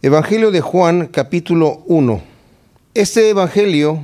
[0.00, 2.22] Evangelio de Juan capítulo 1.
[2.94, 4.00] Este Evangelio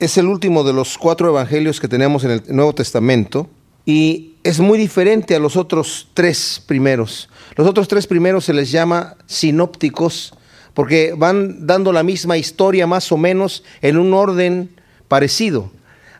[0.00, 3.48] es el último de los cuatro Evangelios que tenemos en el Nuevo Testamento
[3.86, 7.28] y es muy diferente a los otros tres primeros.
[7.54, 10.34] Los otros tres primeros se les llama sinópticos
[10.74, 14.70] porque van dando la misma historia más o menos en un orden
[15.06, 15.70] parecido.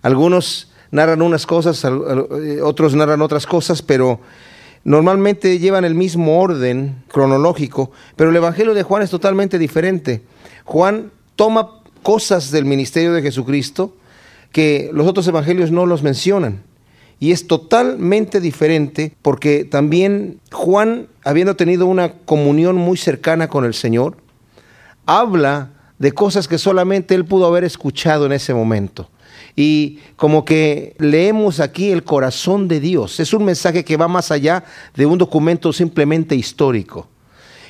[0.00, 4.20] Algunos narran unas cosas, eh, otros narran otras cosas, pero
[4.84, 10.22] normalmente llevan el mismo orden cronológico, pero el Evangelio de Juan es totalmente diferente.
[10.64, 11.70] Juan toma
[12.02, 13.94] cosas del ministerio de Jesucristo
[14.52, 16.62] que los otros evangelios no los mencionan.
[17.20, 23.74] Y es totalmente diferente porque también Juan, habiendo tenido una comunión muy cercana con el
[23.74, 24.16] Señor,
[25.04, 29.08] habla de cosas que solamente él pudo haber escuchado en ese momento
[29.60, 33.18] y como que leemos aquí el corazón de Dios.
[33.18, 34.62] Es un mensaje que va más allá
[34.94, 37.08] de un documento simplemente histórico.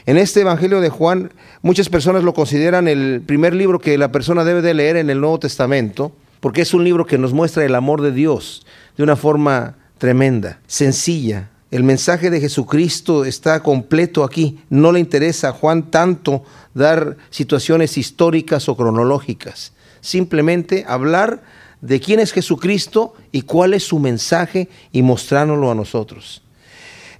[0.05, 1.32] En este Evangelio de Juan,
[1.62, 5.19] muchas personas lo consideran el primer libro que la persona debe de leer en el
[5.19, 8.66] Nuevo Testamento, porque es un libro que nos muestra el amor de Dios
[8.98, 11.48] de una forma tremenda, sencilla.
[11.70, 14.59] El mensaje de Jesucristo está completo aquí.
[14.68, 19.73] No le interesa a Juan tanto dar situaciones históricas o cronológicas.
[20.02, 21.43] Simplemente hablar
[21.80, 26.43] de quién es Jesucristo y cuál es su mensaje y mostrárnoslo a nosotros.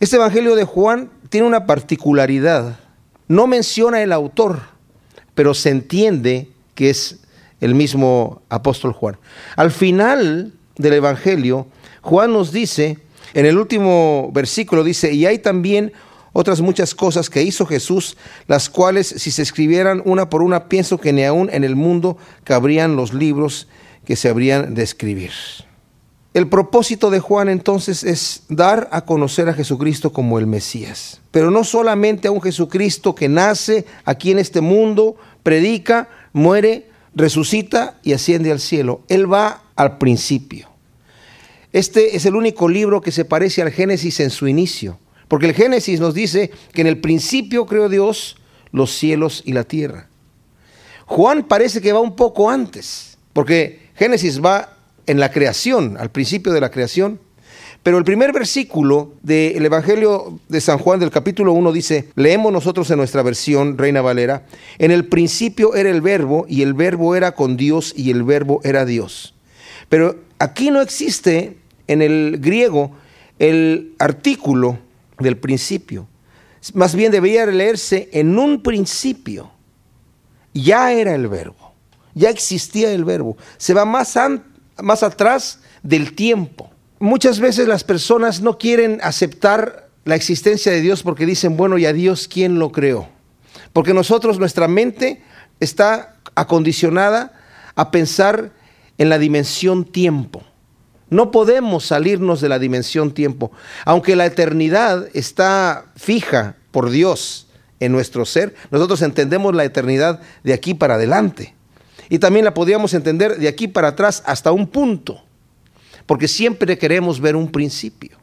[0.01, 2.79] Este Evangelio de Juan tiene una particularidad.
[3.27, 4.61] No menciona el autor,
[5.35, 7.19] pero se entiende que es
[7.61, 9.17] el mismo apóstol Juan.
[9.57, 11.67] Al final del Evangelio,
[12.03, 12.99] Juan nos dice,
[13.35, 15.93] en el último versículo dice, y hay también
[16.33, 20.99] otras muchas cosas que hizo Jesús, las cuales si se escribieran una por una, pienso
[20.99, 23.67] que ni aún en el mundo cabrían los libros
[24.09, 25.33] que se habrían de escribir.
[26.33, 31.51] El propósito de Juan entonces es dar a conocer a Jesucristo como el Mesías, pero
[31.51, 38.15] no solamente a un Jesucristo que nace aquí en este mundo, predica, muere, resucita y
[38.15, 39.03] asciende al cielo.
[39.09, 40.71] Él va al principio.
[41.75, 45.55] Este es el único libro que se parece al Génesis en su inicio, porque el
[45.55, 48.39] Génesis nos dice que en el principio creó Dios
[48.73, 50.09] los cielos y la tierra.
[51.05, 54.77] Juan parece que va un poco antes, porque Génesis va
[55.09, 57.19] en la creación, al principio de la creación.
[57.83, 62.89] Pero el primer versículo del Evangelio de San Juan del capítulo 1 dice, leemos nosotros
[62.91, 64.47] en nuestra versión, Reina Valera,
[64.79, 68.61] en el principio era el verbo y el verbo era con Dios y el verbo
[68.63, 69.35] era Dios.
[69.89, 71.57] Pero aquí no existe
[71.89, 72.93] en el griego
[73.41, 74.79] el artículo
[75.19, 76.07] del principio.
[76.75, 79.51] Más bien debería leerse en un principio.
[80.53, 81.68] Ya era el verbo
[82.19, 83.37] ya existía el verbo.
[83.57, 84.19] Se va más,
[84.83, 86.71] más atrás del tiempo.
[86.99, 91.87] Muchas veces las personas no quieren aceptar la existencia de Dios porque dicen, bueno, ¿y
[91.87, 93.09] a Dios quién lo creó?
[93.73, 95.23] Porque nosotros, nuestra mente
[95.61, 97.33] está acondicionada
[97.75, 98.53] a pensar
[98.99, 100.43] en la dimensión tiempo.
[101.11, 103.53] No podemos salirnos de la dimensión tiempo.
[103.85, 107.49] Aunque la eternidad está fija por Dios
[107.81, 111.55] en nuestro ser, nosotros entendemos la eternidad de aquí para adelante.
[112.09, 115.23] Y también la podríamos entender de aquí para atrás hasta un punto,
[116.07, 118.17] porque siempre queremos ver un principio.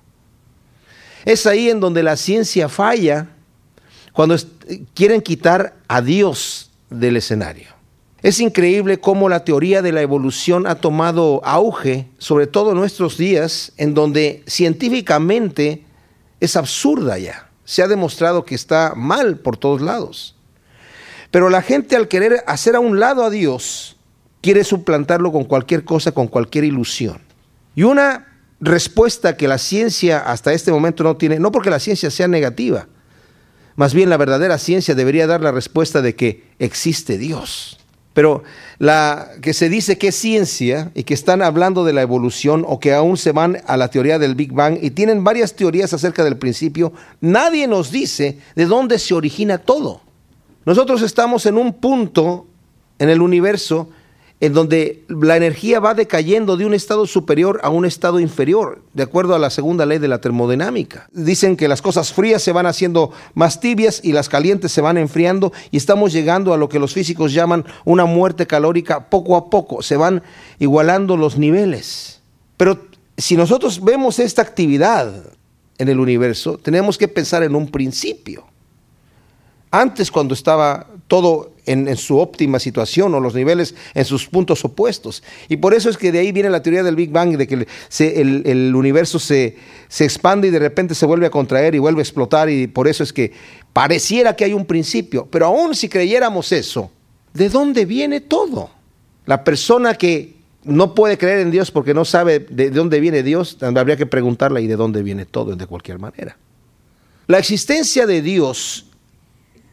[1.24, 3.30] Es ahí en donde la ciencia falla
[4.14, 4.36] cuando
[4.94, 7.68] quieren quitar a Dios del escenario.
[8.22, 13.18] Es increíble cómo la teoría de la evolución ha tomado auge, sobre todo en nuestros
[13.18, 15.84] días, en donde científicamente
[16.40, 17.50] es absurda ya.
[17.66, 20.35] Se ha demostrado que está mal por todos lados.
[21.32, 23.98] Pero la gente al querer hacer a un lado a Dios,
[24.42, 27.22] quiere suplantarlo con cualquier cosa, con cualquier ilusión.
[27.76, 28.28] Y una
[28.60, 32.88] respuesta que la ciencia hasta este momento no tiene, no porque la ciencia sea negativa,
[33.76, 37.80] más bien la verdadera ciencia debería dar la respuesta de que existe Dios.
[38.14, 38.44] Pero
[38.80, 42.80] la que se dice que es ciencia y que están hablando de la evolución o
[42.80, 46.24] que aún se van a la teoría del Big Bang y tienen varias teorías acerca
[46.24, 50.05] del principio, nadie nos dice de dónde se origina todo.
[50.66, 52.48] Nosotros estamos en un punto
[52.98, 53.90] en el universo
[54.42, 59.04] en donde la energía va decayendo de un estado superior a un estado inferior, de
[59.04, 61.08] acuerdo a la segunda ley de la termodinámica.
[61.14, 64.98] Dicen que las cosas frías se van haciendo más tibias y las calientes se van
[64.98, 69.50] enfriando y estamos llegando a lo que los físicos llaman una muerte calórica poco a
[69.50, 70.22] poco, se van
[70.60, 72.22] igualando los niveles.
[72.58, 72.88] Pero
[73.18, 75.14] si nosotros vemos esta actividad
[75.78, 78.46] en el universo, tenemos que pensar en un principio.
[79.72, 85.24] Antes, cuando estaba todo en, su óptima situación o los niveles en sus puntos opuestos.
[85.50, 87.68] Y por eso es que de ahí viene la teoría del Big Bang, de que
[88.46, 89.58] el, universo se,
[89.88, 92.88] se expande y de repente se vuelve a contraer y vuelve a explotar y por
[92.88, 93.34] eso es que
[93.74, 95.28] pareciera que hay un principio.
[95.30, 96.92] Pero aún si creyéramos eso,
[97.34, 98.70] ¿de dónde viene todo?
[99.26, 103.58] La persona que no puede creer en Dios porque no sabe de dónde viene Dios,
[103.62, 106.38] habría que preguntarle y de dónde viene todo de cualquier manera.
[107.28, 108.88] La existencia de Dios,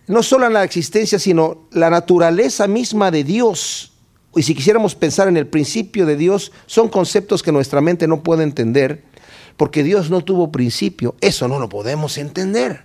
[0.06, 3.92] no solo la existencia, sino la naturaleza misma de Dios,
[4.34, 8.22] y si quisiéramos pensar en el principio de Dios, son conceptos que nuestra mente no
[8.22, 9.04] puede entender,
[9.56, 12.84] porque Dios no tuvo principio, eso no lo podemos entender.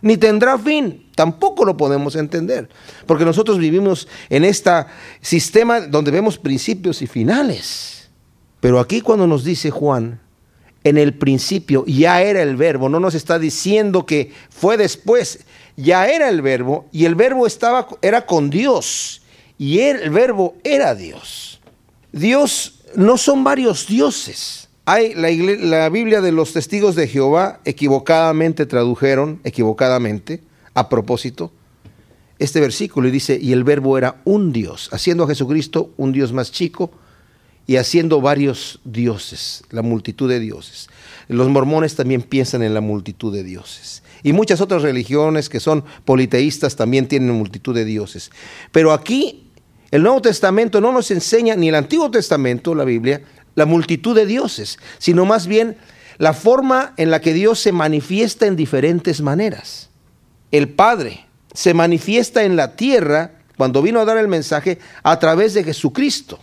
[0.00, 1.08] Ni tendrá fin.
[1.14, 2.68] Tampoco lo podemos entender,
[3.06, 4.70] porque nosotros vivimos en este
[5.20, 8.08] sistema donde vemos principios y finales.
[8.60, 10.20] Pero aquí cuando nos dice Juan,
[10.84, 15.44] en el principio ya era el verbo, no nos está diciendo que fue después,
[15.78, 19.22] ya era el verbo y el verbo estaba era con Dios
[19.58, 21.60] y el verbo era Dios.
[22.10, 24.68] Dios no son varios dioses.
[24.86, 30.42] Hay la, Biblia de los testigos de Jehová equivocadamente tradujeron, equivocadamente,
[30.74, 31.52] a propósito,
[32.40, 36.32] este versículo y dice, y el verbo era un Dios, haciendo a Jesucristo un Dios
[36.32, 36.90] más chico
[37.66, 40.88] y haciendo varios dioses, la multitud de dioses.
[41.28, 44.02] Los mormones también piensan en la multitud de dioses.
[44.22, 48.30] Y muchas otras religiones que son politeístas también tienen multitud de dioses.
[48.72, 49.50] Pero aquí
[49.90, 53.22] el Nuevo Testamento no nos enseña, ni el Antiguo Testamento, la Biblia,
[53.54, 55.76] la multitud de dioses, sino más bien
[56.18, 59.90] la forma en la que Dios se manifiesta en diferentes maneras.
[60.50, 65.54] El Padre se manifiesta en la tierra cuando vino a dar el mensaje a través
[65.54, 66.38] de Jesucristo.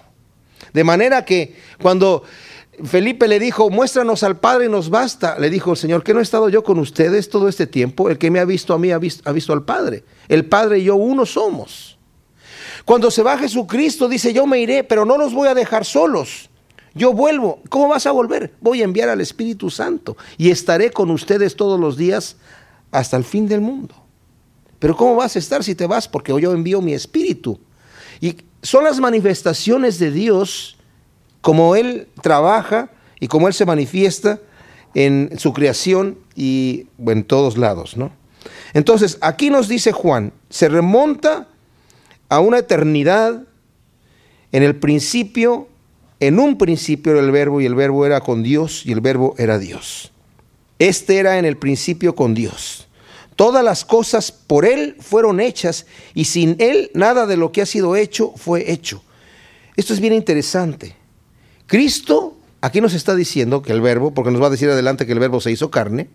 [0.74, 2.24] De manera que cuando
[2.84, 6.20] Felipe le dijo, muéstranos al Padre y nos basta, le dijo el Señor, ¿que no
[6.20, 8.10] he estado yo con ustedes todo este tiempo?
[8.10, 10.04] El que me ha visto a mí ha visto, ha visto al Padre.
[10.28, 11.98] El Padre y yo uno somos.
[12.84, 16.50] Cuando se va Jesucristo dice, yo me iré, pero no los voy a dejar solos.
[16.94, 17.62] Yo vuelvo.
[17.70, 18.54] ¿Cómo vas a volver?
[18.62, 22.38] Voy a enviar al Espíritu Santo y estaré con ustedes todos los días
[22.92, 23.96] hasta el fin del mundo.
[24.80, 26.08] Pero ¿cómo vas a estar si te vas?
[26.08, 27.60] Porque yo envío mi Espíritu.
[28.22, 30.78] Y son las manifestaciones de Dios
[31.46, 32.90] como Él trabaja
[33.20, 34.40] y como Él se manifiesta
[34.96, 38.12] en su creación y en todos lados, ¿no?
[38.74, 41.48] Entonces, aquí nos dice Juan, se remonta
[42.30, 43.44] a una eternidad
[44.52, 45.68] en el principio
[46.20, 49.36] en un principio era el verbo y el verbo era con Dios y el verbo
[49.38, 50.12] era Dios.
[50.80, 52.88] Este era en el principio con Dios.
[53.36, 57.68] Todas las cosas por Él fueron hechas y sin Él nada de lo que ha
[57.68, 59.04] sido hecho fue hecho.
[59.76, 61.05] Esto es bien interesante.
[61.68, 65.14] Cristo aquí nos está diciendo que el verbo, porque nos va a decir adelante que
[65.14, 66.10] el verbo se hizo carne,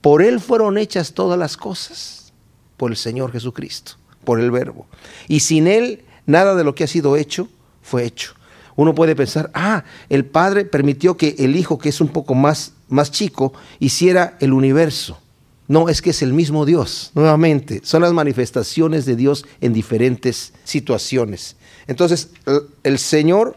[0.00, 2.32] por Él fueron hechas todas las cosas,
[2.76, 3.92] por el Señor Jesucristo,
[4.24, 4.86] por el verbo.
[5.28, 7.48] Y sin Él nada de lo que ha sido hecho
[7.82, 8.34] fue hecho
[8.76, 12.72] uno puede pensar, ah, el Padre permitió que el Hijo, que es un poco más,
[12.88, 15.18] más chico, hiciera el universo.
[15.68, 20.52] No, es que es el mismo Dios, nuevamente, son las manifestaciones de Dios en diferentes
[20.64, 21.56] situaciones.
[21.86, 22.30] Entonces,
[22.82, 23.56] el Señor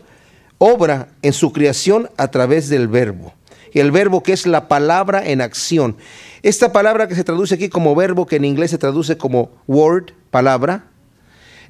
[0.58, 3.34] obra en su creación a través del verbo.
[3.74, 5.98] El verbo que es la palabra en acción.
[6.44, 10.12] Esta palabra que se traduce aquí como verbo, que en inglés se traduce como word,
[10.32, 10.86] palabra,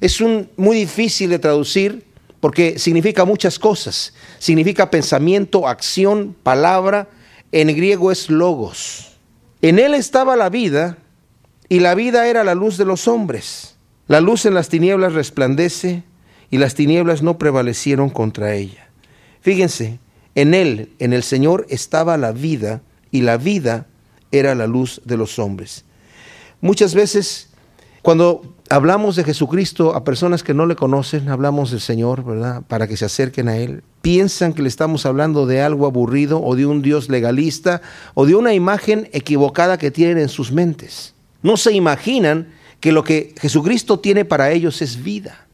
[0.00, 2.04] es un, muy difícil de traducir
[2.40, 4.12] porque significa muchas cosas.
[4.38, 7.08] Significa pensamiento, acción, palabra.
[7.50, 9.16] En griego es logos.
[9.62, 10.98] En él estaba la vida
[11.68, 13.76] y la vida era la luz de los hombres.
[14.06, 16.04] La luz en las tinieblas resplandece
[16.50, 18.88] y las tinieblas no prevalecieron contra ella.
[19.40, 19.98] Fíjense,
[20.34, 23.86] en él, en el Señor, estaba la vida y la vida
[24.32, 25.84] era la luz de los hombres.
[26.60, 27.50] Muchas veces
[28.06, 32.62] cuando hablamos de Jesucristo a personas que no le conocen, hablamos del Señor, ¿verdad?
[32.68, 33.82] Para que se acerquen a Él.
[34.00, 37.82] Piensan que le estamos hablando de algo aburrido o de un Dios legalista
[38.14, 41.14] o de una imagen equivocada que tienen en sus mentes.
[41.42, 42.46] No se imaginan
[42.78, 45.45] que lo que Jesucristo tiene para ellos es vida.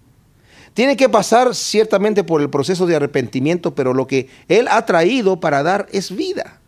[0.74, 5.38] Tiene que pasar ciertamente por el proceso de arrepentimiento, pero lo que Él ha traído
[5.38, 6.60] para dar es vida.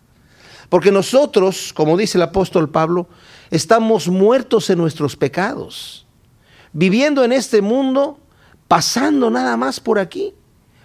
[0.68, 3.08] Porque nosotros, como dice el apóstol Pablo,
[3.50, 6.06] estamos muertos en nuestros pecados,
[6.72, 8.18] viviendo en este mundo,
[8.68, 10.34] pasando nada más por aquí.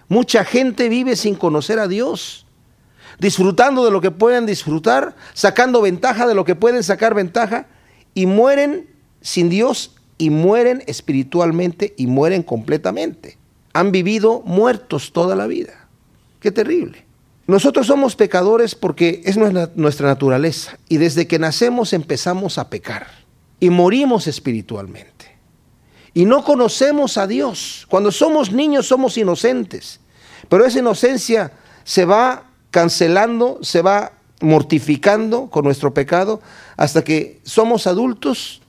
[0.08, 2.46] Mucha gente vive sin conocer a Dios,
[3.20, 7.68] disfrutando de lo que pueden disfrutar, sacando ventaja de lo que pueden sacar ventaja,
[8.14, 8.90] y mueren
[9.22, 13.38] sin Dios y mueren espiritualmente y mueren completamente.
[13.74, 15.88] Han vivido muertos toda la vida.
[16.40, 17.06] Qué terrible.
[17.48, 23.08] Nosotros somos pecadores porque es nuestra naturaleza y desde que nacemos empezamos a pecar
[23.60, 25.18] y morimos espiritualmente.
[26.14, 27.86] y no conocemos a Dios.
[27.88, 30.00] Cuando somos niños somos inocentes,
[30.50, 31.52] pero esa inocencia
[31.84, 36.42] se va cancelando, se va mortificando con nuestro pecado
[36.78, 38.62] hasta que somos adultos.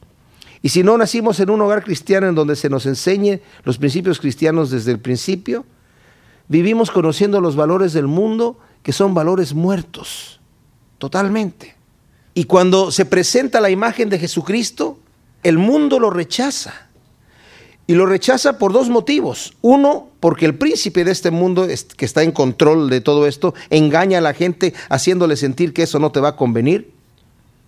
[0.63, 4.21] Y si no nacimos en un hogar cristiano en donde se nos enseñe los principios
[4.21, 5.65] cristianos desde el principio,
[6.49, 10.41] vivimos conociendo los valores del mundo que son valores muertos,
[10.99, 11.77] totalmente.
[12.35, 14.99] Y cuando se presenta la imagen de Jesucristo,
[15.43, 16.89] el mundo lo rechaza.
[17.87, 19.55] Y lo rechaza por dos motivos.
[19.63, 24.19] Uno, porque el príncipe de este mundo, que está en control de todo esto, engaña
[24.19, 27.00] a la gente haciéndole sentir que eso no te va a convenir.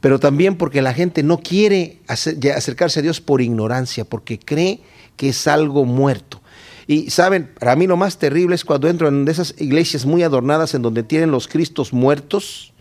[0.02, 4.80] Pero también porque la gente no quiere acercarse a Dios por ignorancia, porque cree
[5.16, 6.42] que es algo muerto.
[6.88, 10.74] Y saben, para mí lo más terrible es cuando entro en esas iglesias muy adornadas
[10.74, 12.72] en donde tienen los Cristos muertos.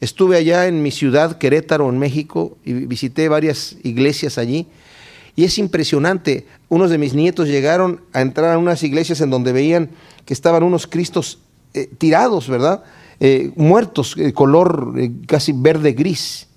[0.00, 4.66] Estuve allá en mi ciudad, Querétaro, en México, y visité varias iglesias allí.
[5.36, 9.52] Y es impresionante, unos de mis nietos llegaron a entrar a unas iglesias en donde
[9.52, 9.90] veían
[10.26, 11.38] que estaban unos cristos
[11.72, 12.82] eh, tirados, ¿verdad?
[13.24, 16.48] Eh, muertos, de color eh, casi verde gris.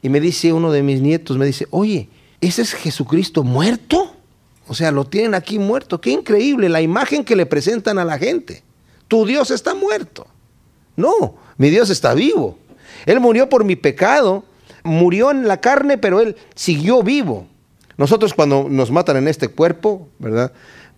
[0.00, 2.08] Y me dice uno de mis nietos, me dice, oye,
[2.40, 4.10] ¿ese es Jesucristo muerto?
[4.66, 6.00] O sea, lo tienen aquí muerto.
[6.00, 8.62] Qué increíble la imagen que le presentan a la gente.
[9.08, 10.26] Tu Dios está muerto.
[10.96, 12.56] No, mi Dios está vivo.
[13.04, 14.42] Él murió por mi pecado,
[14.82, 17.46] murió en la carne, pero Él siguió vivo.
[17.98, 20.50] Nosotros cuando nos matan en este cuerpo, ¿verdad?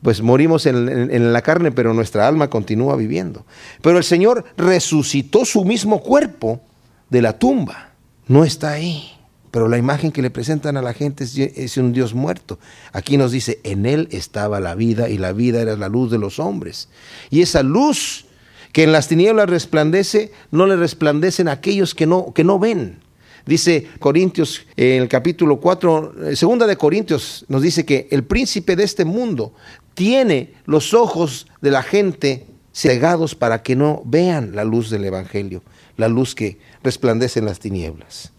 [0.03, 3.47] Pues morimos en, la carne, pero nuestra alma continúa viviendo.
[3.83, 6.61] Pero el Señor resucitó su mismo cuerpo
[7.09, 7.93] de la tumba.
[8.27, 9.13] No está ahí.
[9.53, 12.59] Pero la imagen que le presentan a la gente es, un Dios muerto.
[12.93, 16.19] Aquí nos dice, en Él estaba la vida y la vida era la luz de
[16.19, 16.89] los hombres.
[17.31, 18.25] Y esa luz
[18.73, 23.03] que en las tinieblas resplandece, no le resplandecen a aquellos que no, que no ven.
[23.45, 28.77] Dice Corintios en el capítulo 4, eh, segunda de Corintios, nos dice que el príncipe
[28.77, 29.53] de este mundo
[29.95, 35.63] tiene los ojos de la gente cegados para que no vean la luz del Evangelio,
[35.97, 38.33] la luz que resplandece en las tinieblas.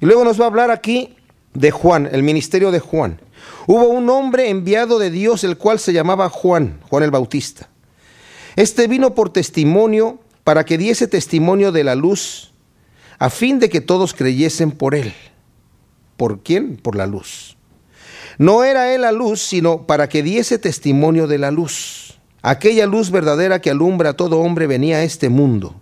[0.00, 1.16] Y luego nos va a hablar aquí
[1.54, 3.20] de Juan, el ministerio de Juan.
[3.66, 7.68] Hubo un hombre enviado de Dios, el cual se llamaba Juan, Juan el Bautista.
[8.56, 12.52] Este vino por testimonio para que diese testimonio de la luz
[13.18, 15.12] a fin de que todos creyesen por él.
[16.16, 16.76] ¿Por quién?
[16.76, 17.55] Por la luz.
[18.38, 22.18] No era él la luz, sino para que diese testimonio de la luz.
[22.42, 25.74] Aquella luz verdadera que alumbra a todo hombre venía a este mundo.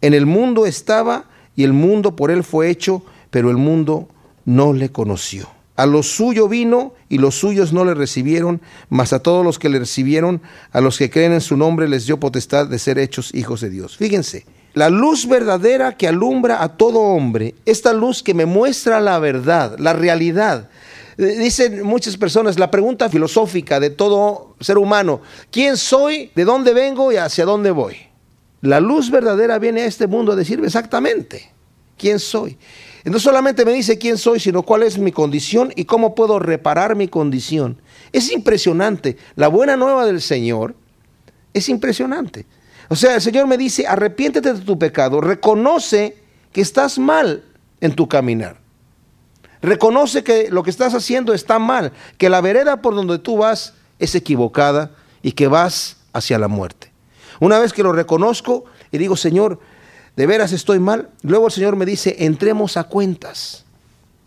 [0.00, 1.26] En el mundo estaba
[1.56, 4.08] y el mundo por él fue hecho, pero el mundo
[4.44, 5.48] no le conoció.
[5.76, 9.68] A lo suyo vino y los suyos no le recibieron, mas a todos los que
[9.68, 10.40] le recibieron,
[10.72, 13.70] a los que creen en su nombre, les dio potestad de ser hechos hijos de
[13.70, 13.96] Dios.
[13.96, 19.18] Fíjense, la luz verdadera que alumbra a todo hombre, esta luz que me muestra la
[19.18, 20.68] verdad, la realidad.
[21.16, 26.30] Eh, dicen muchas personas, la pregunta filosófica de todo ser humano, ¿quién soy?
[26.34, 27.96] ¿De dónde vengo y hacia dónde voy?
[28.60, 31.52] La luz verdadera viene a este mundo a decirme exactamente
[31.96, 32.58] quién soy.
[33.04, 36.38] Y no solamente me dice quién soy, sino cuál es mi condición y cómo puedo
[36.38, 37.80] reparar mi condición.
[38.12, 39.18] Es impresionante.
[39.36, 40.74] La buena nueva del Señor
[41.52, 42.46] es impresionante.
[42.88, 46.16] O sea, el Señor me dice, arrepiéntete de tu pecado, reconoce
[46.52, 47.44] que estás mal
[47.80, 48.63] en tu caminar.
[49.64, 53.72] Reconoce que lo que estás haciendo está mal, que la vereda por donde tú vas
[53.98, 54.90] es equivocada
[55.22, 56.92] y que vas hacia la muerte.
[57.40, 59.58] Una vez que lo reconozco y digo, Señor,
[60.16, 63.64] de veras estoy mal, luego el Señor me dice, entremos a cuentas.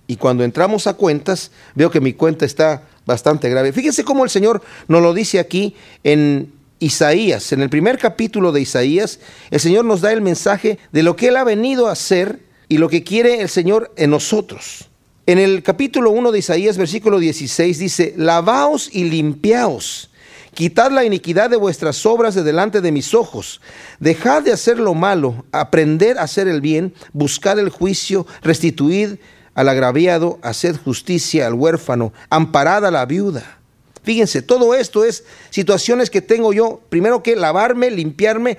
[0.07, 3.71] Y cuando entramos a cuentas, veo que mi cuenta está bastante grave.
[3.73, 8.61] Fíjense cómo el Señor nos lo dice aquí en Isaías, en el primer capítulo de
[8.61, 9.19] Isaías,
[9.51, 12.39] el Señor nos da el mensaje de lo que Él ha venido a hacer
[12.69, 14.89] y lo que quiere el Señor en nosotros.
[15.27, 20.09] En el capítulo 1 de Isaías, versículo 16, dice, lavaos y limpiaos,
[20.53, 23.59] quitad la iniquidad de vuestras obras de delante de mis ojos,
[23.99, 29.15] dejad de hacer lo malo, aprender a hacer el bien, buscar el juicio, restituid
[29.53, 33.59] al agraviado, haced justicia al huérfano, amparad a la viuda.
[34.03, 38.57] Fíjense, todo esto es situaciones que tengo yo, primero que lavarme, limpiarme,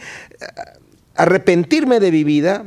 [1.15, 2.67] arrepentirme de mi vida,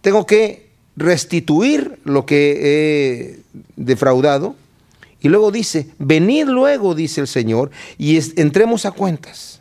[0.00, 3.40] tengo que restituir lo que he
[3.76, 4.56] defraudado.
[5.20, 9.60] Y luego dice, venid luego, dice el Señor, y entremos a cuentas.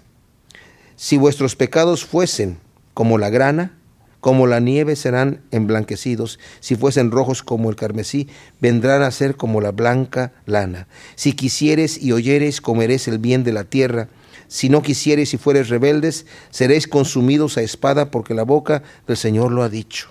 [0.95, 2.57] Si vuestros pecados fuesen
[2.93, 3.73] como la grana,
[4.19, 8.27] como la nieve serán emblanquecidos, si fuesen rojos como el carmesí,
[8.59, 10.87] vendrán a ser como la blanca lana.
[11.15, 14.09] Si quisieres y oyeres, comeréis el bien de la tierra.
[14.47, 19.51] Si no quisieres y fueres rebeldes, seréis consumidos a espada, porque la boca del Señor
[19.51, 20.09] lo ha dicho.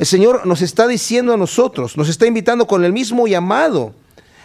[0.00, 3.92] El Señor nos está diciendo a nosotros, nos está invitando con el mismo llamado.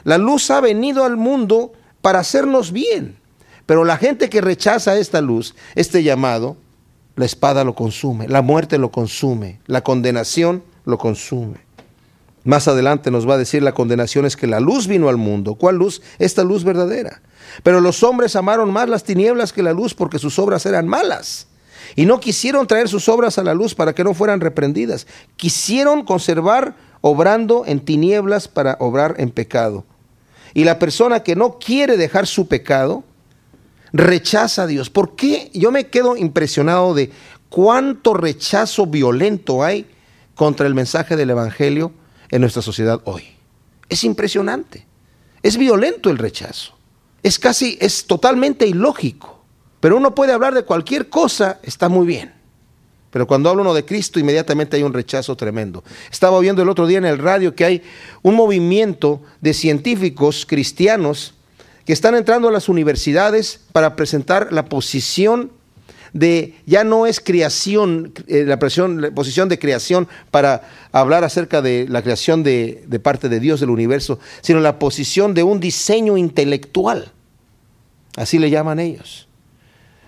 [0.04, 1.72] La luz ha venido al mundo
[2.02, 3.16] para hacernos bien.
[3.66, 6.58] Pero la gente que rechaza esta luz, este llamado,
[7.16, 11.60] la espada lo consume, la muerte lo consume, la condenación lo consume.
[12.44, 15.56] Más adelante nos va a decir la condenación es que la luz vino al mundo.
[15.56, 16.02] ¿Cuál luz?
[16.20, 17.22] Esta luz verdadera.
[17.64, 21.48] Pero los hombres amaron más las tinieblas que la luz porque sus obras eran malas.
[21.96, 25.08] Y no quisieron traer sus obras a la luz para que no fueran reprendidas.
[25.38, 29.86] Quisieron conservar obrando en tinieblas para obrar en pecado.
[30.54, 33.04] Y la persona que no quiere dejar su pecado,
[33.94, 34.90] rechaza a Dios.
[34.90, 35.52] ¿Por qué?
[35.54, 37.12] Yo me quedo impresionado de
[37.50, 39.86] cuánto rechazo violento hay
[40.34, 41.92] contra el mensaje del Evangelio
[42.30, 43.24] en nuestra sociedad hoy.
[43.90, 44.86] Es impresionante.
[45.44, 46.76] Es violento el rechazo.
[47.22, 49.35] Es casi, es totalmente ilógico.
[49.86, 52.34] Pero uno puede hablar de cualquier cosa, está muy bien.
[53.12, 55.84] Pero cuando habla uno de Cristo, inmediatamente hay un rechazo tremendo.
[56.12, 57.84] Estaba viendo el otro día en el radio que hay
[58.24, 61.36] un movimiento de científicos cristianos
[61.86, 65.52] que están entrando a las universidades para presentar la posición
[66.14, 72.02] de, ya no es creación, eh, la, posición de creación para hablar acerca de la
[72.02, 77.12] creación de parte de Dios del universo, sino la posición de un diseño intelectual.
[78.16, 79.28] Así le llaman ellos.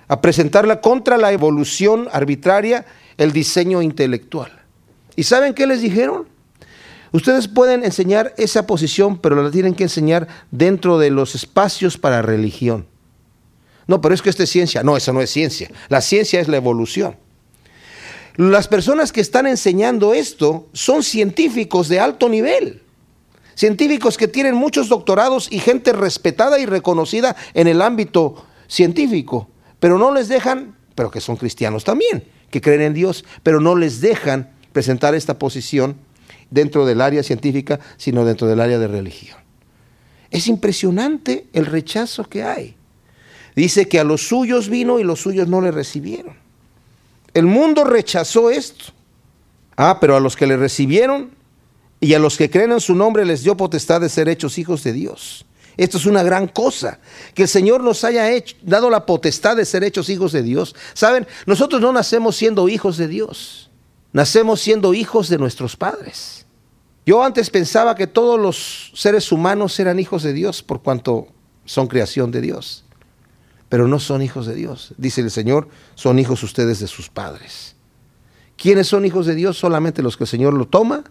[0.08, 2.86] A presentarla contra la evolución arbitraria,
[3.18, 4.52] el diseño intelectual.
[5.16, 6.28] ¿Y saben qué les dijeron?
[7.12, 12.22] Ustedes pueden enseñar esa posición, pero la tienen que enseñar dentro de los espacios para
[12.22, 12.86] religión.
[13.88, 14.84] No, pero es que esto es ciencia.
[14.84, 15.72] No, eso no es ciencia.
[15.90, 17.16] La ciencia es la evolución.
[18.36, 22.84] Las personas que están enseñando esto son científicos de alto nivel.
[23.56, 29.50] Científicos que tienen muchos doctorados y gente respetada y reconocida en el ámbito científico.
[29.80, 33.76] Pero no les dejan, pero que son cristianos también, que creen en Dios, pero no
[33.76, 35.98] les dejan presentar esta posición
[36.50, 39.38] dentro del área científica, sino dentro del área de religión.
[40.32, 42.76] Es impresionante el rechazo que hay.
[43.56, 46.36] Dice que a los suyos vino y los suyos no le recibieron.
[47.34, 48.86] El mundo rechazó esto.
[49.76, 51.32] Ah, pero a los que le recibieron
[52.00, 54.84] y a los que creen en su nombre les dio potestad de ser hechos hijos
[54.84, 55.46] de Dios.
[55.78, 57.00] Esto es una gran cosa,
[57.36, 60.76] que el Señor nos haya hecho, dado la potestad de ser hechos hijos de Dios.
[60.94, 63.70] Saben, nosotros no nacemos siendo hijos de Dios,
[64.12, 66.48] nacemos siendo hijos de nuestros padres.
[67.06, 71.28] Yo antes pensaba que todos los seres humanos eran hijos de Dios por cuanto
[71.64, 72.84] son creación de Dios,
[73.70, 74.94] pero no son hijos de Dios.
[74.98, 77.76] Dice el Señor, son hijos ustedes de sus padres.
[78.58, 79.58] ¿Quiénes son hijos de Dios?
[79.58, 81.04] Solamente los que el Señor lo toma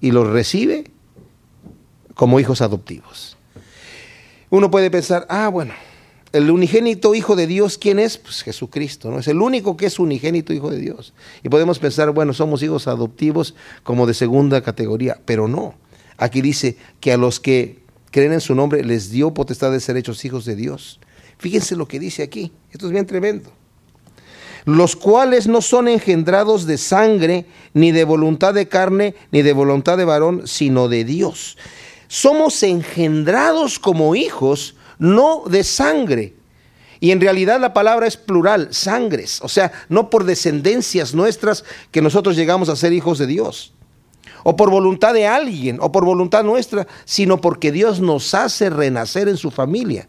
[0.00, 0.92] y los recibe
[2.14, 3.35] como hijos adoptivos.
[4.50, 5.74] Uno puede pensar, ah, bueno,
[6.32, 8.18] el unigénito Hijo de Dios, ¿quién es?
[8.18, 9.18] Pues Jesucristo, ¿no?
[9.18, 11.14] Es el único que es unigénito Hijo de Dios.
[11.42, 15.74] Y podemos pensar, bueno, somos hijos adoptivos como de segunda categoría, pero no.
[16.16, 17.80] Aquí dice que a los que
[18.10, 21.00] creen en su nombre les dio potestad de ser hechos hijos de Dios.
[21.38, 23.50] Fíjense lo que dice aquí, esto es bien tremendo.
[24.64, 29.96] Los cuales no son engendrados de sangre, ni de voluntad de carne, ni de voluntad
[29.96, 31.56] de varón, sino de Dios.
[32.08, 36.34] Somos engendrados como hijos no de sangre.
[37.00, 42.00] Y en realidad la palabra es plural, sangres, o sea, no por descendencias nuestras que
[42.00, 43.74] nosotros llegamos a ser hijos de Dios,
[44.44, 49.28] o por voluntad de alguien, o por voluntad nuestra, sino porque Dios nos hace renacer
[49.28, 50.08] en su familia.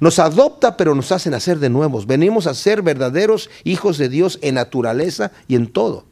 [0.00, 2.06] Nos adopta, pero nos hace nacer de nuevos.
[2.06, 6.07] Venimos a ser verdaderos hijos de Dios en naturaleza y en todo.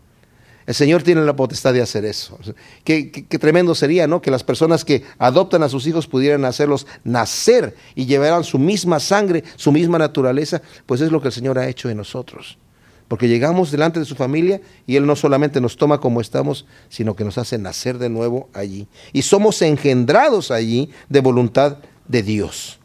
[0.66, 2.38] El Señor tiene la potestad de hacer eso.
[2.82, 4.20] Qué, tremendo sería, ¿no?
[4.20, 8.98] Que las personas que adoptan a sus hijos pudieran hacerlos nacer y llevaran su misma
[8.98, 12.58] sangre, su misma naturaleza, pues es lo que el Señor ha hecho en nosotros.
[13.06, 17.14] Porque llegamos delante de su familia y Él no solamente nos toma como estamos, sino
[17.14, 18.88] que nos hace nacer de nuevo allí.
[19.12, 22.80] Y somos engendrados allí de voluntad de Dios.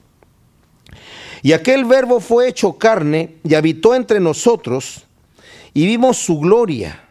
[1.41, 5.06] Y aquel verbo fue hecho carne y habitó entre nosotros
[5.74, 7.08] y vimos su gloria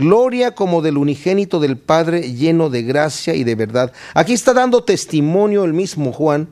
[0.00, 3.92] gloria como del unigénito del Padre lleno de gracia y de verdad.
[4.14, 6.48] Aquí está dando testimonio el mismo Juan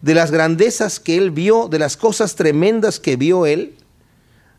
[0.00, 3.74] de las grandezas que él vio, de las cosas tremendas que vio él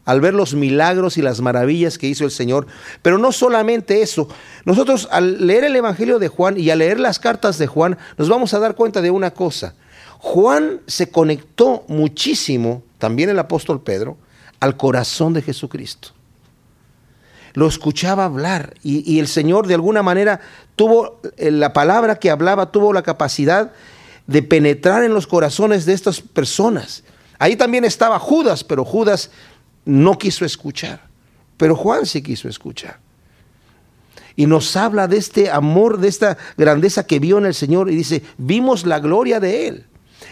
[0.06, 2.68] al ver los milagros y las maravillas que hizo el Señor.
[3.02, 4.28] Pero no solamente eso,
[4.66, 8.30] nosotros al leer el Evangelio de Juan y al leer las cartas de Juan, nos
[8.30, 9.76] vamos a dar cuenta de una cosa.
[10.20, 14.18] Juan se conectó muchísimo, también el apóstol Pedro,
[14.60, 16.19] al corazón de Jesucristo
[17.54, 20.42] lo escuchaba hablar y, el Señor de alguna manera
[20.76, 23.72] tuvo eh, la palabra que hablaba, tuvo la capacidad
[24.28, 27.04] de penetrar en los corazones de estas personas.
[27.40, 29.32] Ahí también estaba Judas, pero Judas
[29.86, 31.02] no quiso escuchar.
[31.58, 33.00] Pero Juan sí quiso escuchar.
[34.36, 37.96] y nos habla de este amor, de esta grandeza que vio en el Señor y
[37.96, 39.86] dice, vimos la gloria de Él.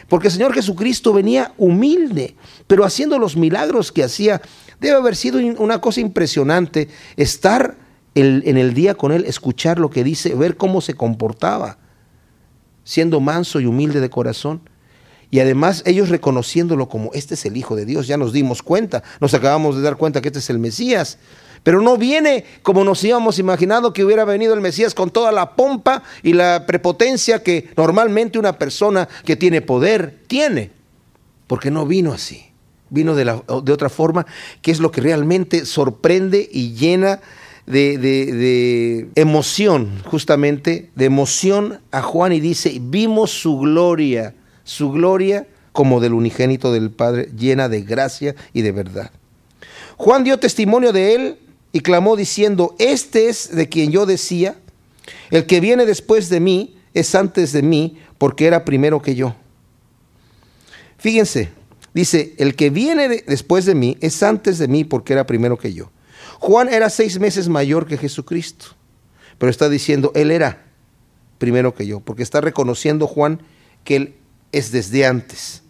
[0.08, 2.36] Porque el Señor Jesucristo venía humilde,
[2.68, 4.42] pero haciendo los milagros que hacía.
[4.80, 7.78] Debe haber sido una cosa impresionante estar
[8.16, 11.78] en el día con Él, escuchar lo que dice, ver cómo se comportaba,
[12.84, 14.62] siendo manso y humilde de corazón.
[15.30, 19.04] Y además ellos reconociéndolo como este es el Hijo de Dios, ya nos dimos cuenta,
[19.20, 21.18] nos acabamos de dar cuenta que este es el Mesías.
[21.64, 25.56] Pero no viene como nos íbamos imaginado que hubiera venido el Mesías con toda la
[25.56, 30.72] pompa y la prepotencia que normalmente una persona que tiene poder tiene.
[31.46, 32.47] Porque no vino así.
[32.90, 34.26] Vino de, de otra forma,
[34.62, 37.20] que es lo que realmente sorprende y llena
[37.68, 45.48] de, de, emoción, justamente, de emoción a Juan y dice, vimos su gloria, su gloria
[45.74, 49.12] como del unigénito del Padre, llena de gracia y de verdad.
[49.98, 51.38] Juan dio testimonio de él
[51.72, 54.56] y clamó diciendo, este es de quien yo decía,
[55.30, 59.36] el que viene después de mí es antes de mí porque era primero que yo.
[60.98, 61.50] Fíjense,
[61.98, 65.74] dice, el que viene después de mí es antes de mí porque era primero que
[65.74, 65.92] yo.
[66.40, 68.68] Juan era seis meses mayor que Jesucristo,
[69.40, 70.66] pero está diciendo, él era
[71.40, 73.42] primero que yo, porque está reconociendo Juan
[73.84, 74.16] que él
[74.52, 75.64] es desde antes.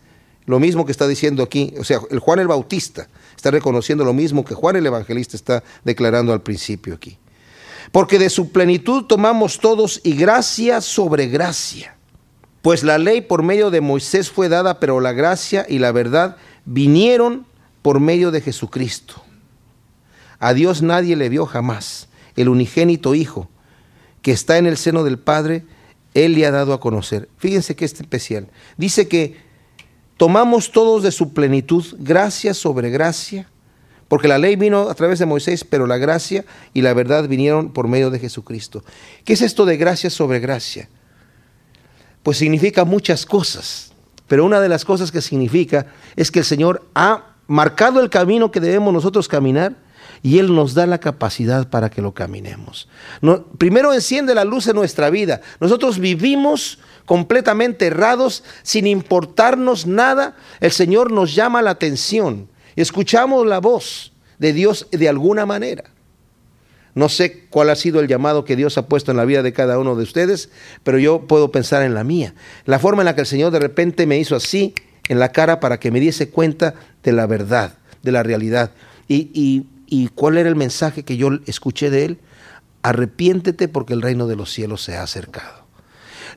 [0.46, 4.14] Lo mismo que está diciendo aquí, o sea, el Juan el Bautista está reconociendo lo
[4.14, 7.18] mismo que Juan el Evangelista está declarando al principio aquí.
[7.92, 11.97] Porque de su plenitud tomamos todos y gracia sobre gracia.
[12.62, 16.38] Pues la ley por medio de Moisés fue dada, pero la gracia y la verdad
[16.66, 17.46] vinieron
[17.82, 19.24] por medio de Jesucristo.
[20.40, 22.10] A Dios nadie le vio jamás.
[22.36, 23.50] El unigénito Hijo,
[24.22, 25.66] que está en el seno del Padre,
[26.14, 27.30] Él le ha dado a conocer.
[27.38, 28.50] Fíjense que es especial.
[28.78, 29.38] Dice que
[30.18, 33.50] tomamos todos de su plenitud, gracia sobre gracia,
[34.08, 37.72] porque la ley vino a través de Moisés, pero la gracia y la verdad vinieron
[37.72, 38.84] por medio de Jesucristo.
[39.26, 40.90] ¿Qué es esto de gracia sobre gracia?
[42.28, 43.94] Pues significa muchas cosas,
[44.28, 45.86] pero una de las cosas que significa
[46.18, 49.78] es que el Señor ha marcado el camino que debemos nosotros caminar
[50.22, 52.90] y Él nos da la capacidad para que lo caminemos.
[53.58, 55.40] primero enciende la luz en nuestra vida.
[55.62, 62.50] Nosotros vivimos completamente errados, sin importarnos nada, el Señor nos llama la atención.
[62.76, 65.86] Escuchamos la voz de Dios de alguna manera.
[66.98, 69.54] No sé cuál ha sido el llamado que Dios ha puesto en la vida de
[69.54, 70.50] cada uno de ustedes,
[70.82, 72.34] pero yo puedo pensar en la mía.
[72.66, 74.74] La forma en la que el Señor de repente me hizo así
[75.08, 78.72] en la cara para que me diese cuenta de la verdad, de la realidad.
[79.08, 82.20] Y, y cuál era el mensaje que yo escuché de Él.
[82.82, 85.66] Arrepiéntete porque el reino de los cielos se ha acercado.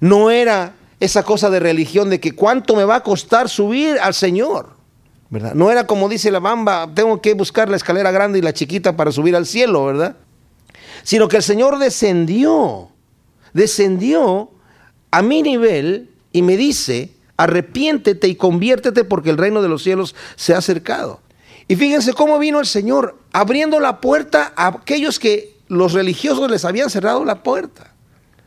[0.00, 4.12] No era esa cosa de religión de que cuánto me va a costar subir al
[4.12, 4.74] Señor.
[5.30, 5.54] ¿verdad?
[5.54, 8.94] No era como dice la bamba, tengo que buscar la escalera grande y la chiquita
[8.94, 10.16] para subir al cielo, ¿verdad?
[11.02, 12.90] Sino que el Señor descendió,
[13.52, 14.50] descendió
[15.10, 20.14] a mi nivel y me dice, arrepiéntete y conviértete porque el reino de los cielos
[20.36, 21.20] se ha acercado.
[21.68, 26.64] Y fíjense cómo vino el Señor abriendo la puerta a aquellos que los religiosos les
[26.64, 27.90] habían cerrado la puerta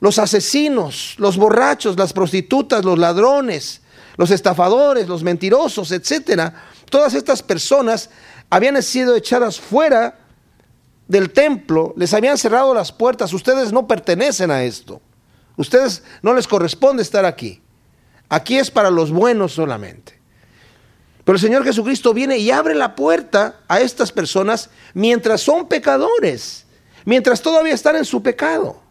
[0.03, 3.79] los asesinos, los borrachos, las prostitutas, los ladrones,
[4.17, 6.53] los estafadores, los mentirosos, etcétera,
[6.89, 8.09] todas estas personas
[8.49, 10.19] habían sido echadas fuera
[11.13, 14.99] del templo, les habían cerrado las puertas, ustedes no pertenecen a esto.
[15.55, 17.61] Ustedes no les corresponde estar aquí.
[18.29, 20.19] Aquí es para los buenos solamente.
[21.23, 26.65] Pero el Señor Jesucristo viene y abre la puerta a estas personas mientras son pecadores,
[27.05, 28.81] mientras todavía están en su pecado.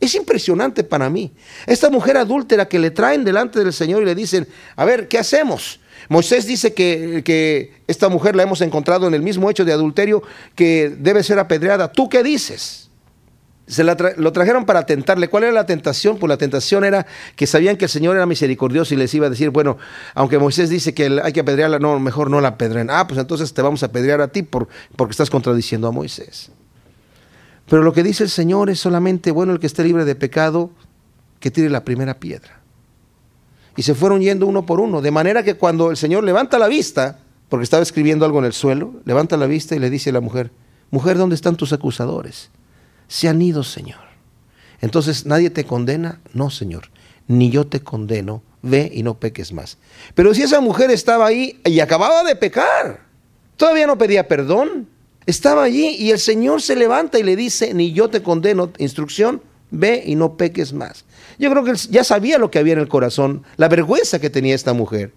[0.00, 1.32] Es impresionante para mí.
[1.64, 5.18] Esta mujer adúltera que le traen delante del Señor y le dicen, a ver, ¿qué
[5.18, 5.78] hacemos?
[6.08, 10.22] Moisés dice que, que esta mujer la hemos encontrado en el mismo hecho de adulterio
[10.54, 11.92] que debe ser apedreada.
[11.92, 12.88] ¿Tú qué dices?
[13.66, 15.28] Se lo trajeron para tentarle.
[15.28, 16.16] ¿Cuál era la tentación?
[16.16, 19.30] Pues la tentación era que sabían que el Señor era misericordioso y les iba a
[19.30, 19.76] decir, bueno,
[20.14, 22.88] aunque Moisés dice que hay que apedrearla, no, mejor no la apedren.
[22.88, 26.50] Ah, pues entonces te vamos a apedrear a ti por, porque estás contradiciendo a Moisés.
[27.68, 30.70] Pero lo que dice el Señor es solamente, bueno, el que esté libre de pecado,
[31.38, 32.57] que tire la primera piedra.
[33.78, 36.66] Y se fueron yendo uno por uno, de manera que cuando el Señor levanta la
[36.66, 40.14] vista, porque estaba escribiendo algo en el suelo, levanta la vista y le dice a
[40.14, 40.50] la mujer,
[40.90, 42.50] mujer, ¿dónde están tus acusadores?
[43.06, 44.00] Se han ido, Señor.
[44.80, 46.20] Entonces, ¿nadie te condena?
[46.32, 46.90] No, Señor,
[47.28, 49.78] ni yo te condeno, ve y no peques más.
[50.16, 53.06] Pero si esa mujer estaba ahí y acababa de pecar,
[53.56, 54.88] todavía no pedía perdón,
[55.24, 59.40] estaba allí y el Señor se levanta y le dice, ni yo te condeno, instrucción,
[59.70, 61.04] ve y no peques más.
[61.38, 64.30] Yo creo que él ya sabía lo que había en el corazón, la vergüenza que
[64.30, 65.12] tenía esta mujer.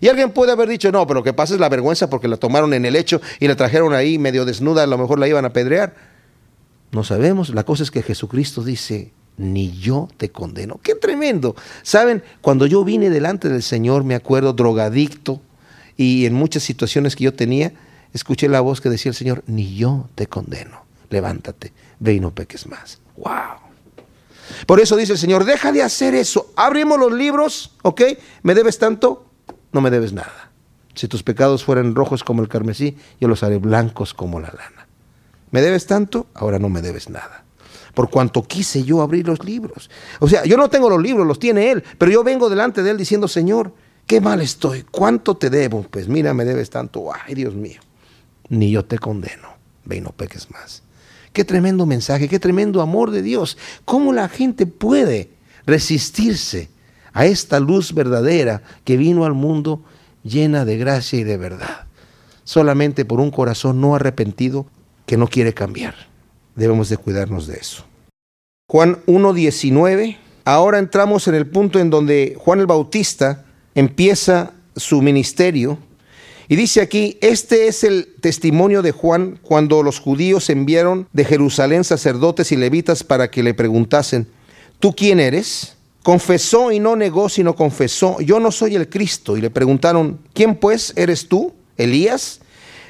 [0.00, 2.36] Y alguien puede haber dicho, no, pero lo que pasa es la vergüenza porque la
[2.36, 5.44] tomaron en el lecho y la trajeron ahí medio desnuda, a lo mejor la iban
[5.44, 5.94] a apedrear.
[6.92, 7.50] No sabemos.
[7.50, 10.80] La cosa es que Jesucristo dice, ni yo te condeno.
[10.82, 11.56] Qué tremendo.
[11.82, 15.40] Saben, cuando yo vine delante del Señor, me acuerdo, drogadicto,
[15.96, 17.72] y en muchas situaciones que yo tenía,
[18.12, 20.84] escuché la voz que decía el Señor, ni yo te condeno.
[21.08, 23.00] Levántate, ve y no peques más.
[23.16, 23.65] ¡Wow!
[24.66, 26.52] Por eso dice el Señor, deja de hacer eso.
[26.56, 28.02] Abrimos los libros, ¿ok?
[28.42, 29.26] ¿Me debes tanto?
[29.72, 30.50] No me debes nada.
[30.94, 34.86] Si tus pecados fueran rojos como el carmesí, yo los haré blancos como la lana.
[35.50, 36.26] ¿Me debes tanto?
[36.34, 37.44] Ahora no me debes nada.
[37.94, 39.90] Por cuanto quise yo abrir los libros.
[40.20, 42.90] O sea, yo no tengo los libros, los tiene Él, pero yo vengo delante de
[42.90, 43.72] Él diciendo, Señor,
[44.06, 45.82] qué mal estoy, ¿cuánto te debo?
[45.82, 47.80] Pues mira, me debes tanto, ay Dios mío,
[48.48, 49.48] ni yo te condeno,
[49.84, 50.82] ve y no peques más.
[51.36, 53.58] Qué tremendo mensaje, qué tremendo amor de Dios.
[53.84, 55.28] ¿Cómo la gente puede
[55.66, 56.70] resistirse
[57.12, 59.82] a esta luz verdadera que vino al mundo
[60.22, 61.88] llena de gracia y de verdad?
[62.44, 64.64] Solamente por un corazón no arrepentido
[65.04, 65.94] que no quiere cambiar.
[66.54, 67.84] Debemos de cuidarnos de eso.
[68.70, 70.16] Juan 1.19.
[70.46, 73.44] Ahora entramos en el punto en donde Juan el Bautista
[73.74, 75.76] empieza su ministerio
[76.48, 81.82] y dice aquí, este es el testimonio de Juan cuando los judíos enviaron de Jerusalén
[81.82, 84.28] sacerdotes y levitas para que le preguntasen,
[84.78, 85.76] ¿tú quién eres?
[86.04, 89.36] Confesó y no negó, sino confesó, yo no soy el Cristo.
[89.36, 91.52] Y le preguntaron, ¿quién pues eres tú?
[91.76, 92.40] ¿Elías?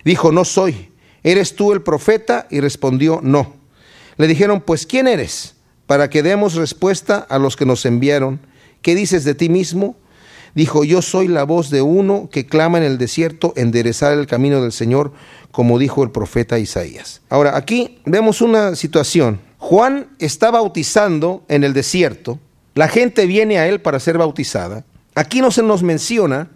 [0.05, 0.91] Dijo, no soy.
[1.23, 2.47] ¿Eres tú el profeta?
[2.51, 3.55] Y respondió, no.
[4.19, 5.55] Le dijeron, pues ¿quién eres?
[5.87, 8.39] Para que demos respuesta a los que nos enviaron.
[8.83, 9.97] ¿Qué dices de ti mismo?
[10.57, 14.63] Dijo, yo soy la voz de uno que clama en el desierto, enderezar el camino
[14.63, 15.13] del Señor,
[15.53, 17.21] como dijo el profeta Isaías.
[17.29, 19.39] Ahora, aquí vemos una situación.
[19.59, 22.41] Juan está bautizando en el desierto,
[22.75, 24.85] la gente viene a él para ser bautizada.
[25.15, 26.51] Aquí no se nos menciona,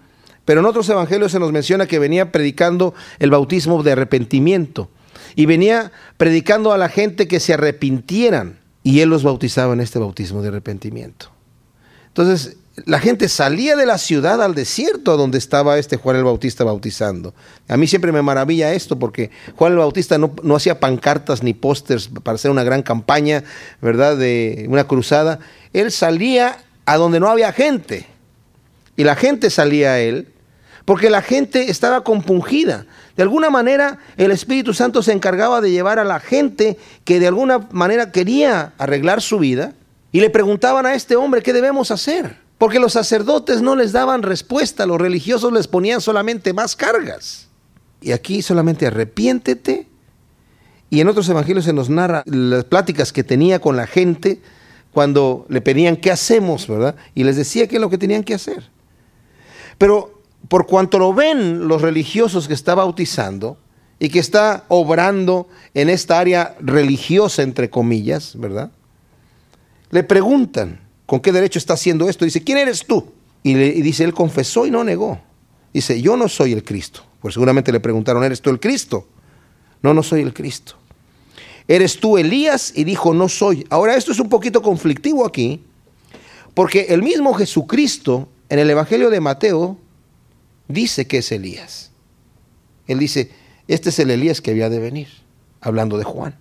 [0.44, 4.90] pero en otros evangelios se nos menciona que venía predicando el bautismo de arrepentimiento
[5.36, 9.98] y venía predicando a la gente que se arrepintieran y él los bautizaba en este
[9.98, 11.30] bautismo de arrepentimiento.
[12.08, 16.64] Entonces, la gente salía de la ciudad al desierto donde estaba este Juan el Bautista
[16.64, 17.34] bautizando.
[17.68, 21.54] A mí siempre me maravilla esto porque Juan el Bautista no, no hacía pancartas ni
[21.54, 23.44] pósters para hacer una gran campaña,
[23.80, 24.16] ¿verdad?
[24.16, 25.40] De una cruzada.
[25.72, 28.06] Él salía a donde no había gente.
[28.96, 30.28] Y la gente salía a él
[30.84, 32.86] porque la gente estaba compungida.
[33.16, 37.28] De alguna manera el Espíritu Santo se encargaba de llevar a la gente que de
[37.28, 39.74] alguna manera quería arreglar su vida
[40.12, 42.39] y le preguntaban a este hombre, ¿qué debemos hacer?
[42.60, 47.48] Porque los sacerdotes no les daban respuesta, los religiosos les ponían solamente más cargas.
[48.02, 49.88] Y aquí solamente arrepiéntete.
[50.90, 54.42] Y en otros evangelios se nos narra las pláticas que tenía con la gente
[54.92, 56.96] cuando le pedían qué hacemos, ¿verdad?
[57.14, 58.68] Y les decía qué es lo que tenían que hacer.
[59.78, 63.56] Pero por cuanto lo ven los religiosos que está bautizando
[63.98, 68.70] y que está obrando en esta área religiosa, entre comillas, ¿verdad?
[69.92, 72.24] Le preguntan, ¿Con qué derecho está haciendo esto?
[72.24, 73.04] Dice, ¿quién eres tú?
[73.42, 75.20] Y, dice, él confesó y no negó.
[75.74, 77.02] Dice, yo no soy el Cristo.
[77.18, 79.08] Pues seguramente le preguntaron, ¿eres tú el Cristo?
[79.82, 80.76] No, no soy el Cristo.
[81.66, 82.72] ¿Eres tú Elías?
[82.76, 83.66] Y dijo, no soy.
[83.70, 85.64] Ahora esto es un poquito conflictivo aquí,
[86.54, 89.78] porque el mismo Jesucristo en el Evangelio de Mateo
[90.68, 91.90] dice que es Elías.
[92.86, 93.32] Él dice,
[93.66, 95.08] este es el Elías que había de venir,
[95.60, 96.36] hablando de Juan.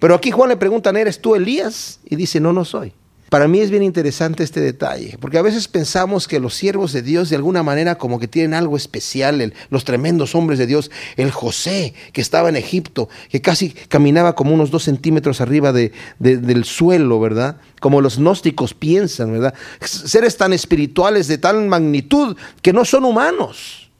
[0.00, 2.00] Pero aquí Juan le preguntan, ¿eres tú Elías?
[2.04, 2.94] Y dice, no, no soy.
[3.30, 7.00] Para mí es bien interesante este detalle, porque a veces pensamos que los siervos de
[7.00, 11.30] Dios de alguna manera como que tienen algo especial, los tremendos hombres de Dios, el
[11.30, 16.64] José que estaba en Egipto, que casi caminaba como unos dos centímetros arriba de, del
[16.64, 17.58] suelo, ¿verdad?
[17.78, 19.54] Como los gnósticos piensan, ¿verdad?
[19.80, 23.90] Seres tan espirituales de tal magnitud que no son humanos.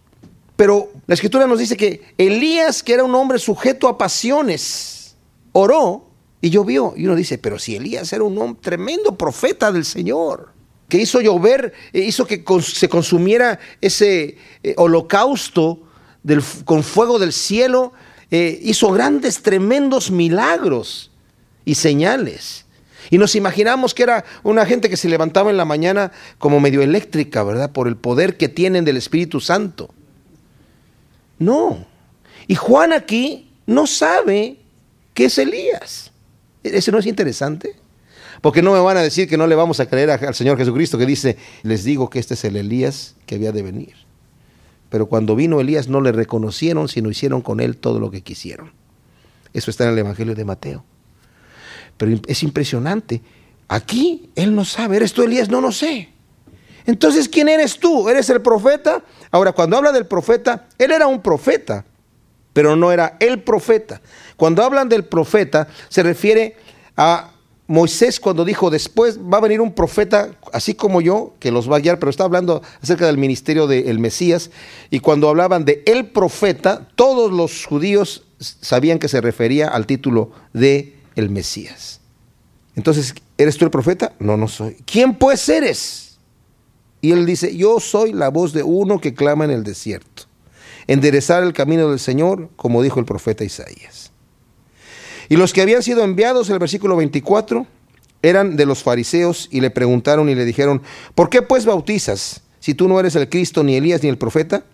[0.56, 5.14] Pero la escritura nos dice que Elías, que era un hombre sujeto a pasiones,
[5.52, 6.09] oró
[6.40, 6.94] y llovió.
[6.96, 10.52] Y uno dice, pero si Elías era un hombre tremendo profeta del Señor,
[10.88, 15.82] que hizo llover, eh, hizo que se consumiera ese eh, holocausto
[16.64, 17.92] con fuego del cielo,
[18.30, 21.10] eh, hizo grandes, tremendos milagros
[21.64, 22.66] y señales.
[23.08, 26.82] Y nos imaginamos que era una gente que se levantaba en la mañana como medio
[26.82, 27.72] eléctrica, ¿verdad?
[27.72, 29.90] Por el poder que tienen del Espíritu Santo.
[31.38, 31.86] No.
[32.46, 34.58] Y Juan aquí no sabe
[35.14, 36.10] qué es Elías.
[36.62, 37.76] ¿Eso no es interesante?
[38.40, 40.96] Porque no me van a decir que no le vamos a creer al Señor Jesucristo
[40.98, 43.94] que dice, les digo que este es el Elías que había de venir.
[44.88, 48.72] Pero cuando vino Elías no le reconocieron, sino hicieron con él todo lo que quisieron.
[49.52, 50.84] Eso está en el Evangelio de Mateo.
[51.96, 53.20] Pero es impresionante.
[53.68, 55.48] Aquí él no sabe, ¿eres tú Elías?
[55.48, 56.08] No, no sé.
[56.86, 58.08] Entonces, ¿quién eres tú?
[58.08, 59.02] ¿Eres el profeta?
[59.30, 61.84] Ahora, cuando habla del profeta, él era un profeta,
[62.52, 64.00] pero no era el profeta.
[64.40, 66.56] Cuando hablan del profeta, se refiere
[66.96, 67.32] a
[67.66, 71.76] Moisés cuando dijo, después va a venir un profeta así como yo, que los va
[71.76, 74.50] a guiar, pero está hablando acerca del ministerio del Mesías,
[74.88, 80.30] y cuando hablaban de el profeta, todos los judíos sabían que se refería al título
[80.54, 82.00] de el Mesías.
[82.76, 84.14] Entonces, ¿eres tú el profeta?
[84.20, 84.78] No, no soy.
[84.86, 86.18] ¿Quién pues eres?
[87.02, 90.22] Y él dice, yo soy la voz de uno que clama en el desierto.
[90.86, 94.09] Enderezar el camino del Señor, como dijo el profeta Isaías.
[95.30, 97.64] Y los que habían sido enviados, el versículo 24,
[98.20, 100.82] eran de los fariseos y le preguntaron y le dijeron,
[101.14, 104.64] ¿por qué pues bautizas si tú no eres el Cristo, ni Elías, ni el profeta?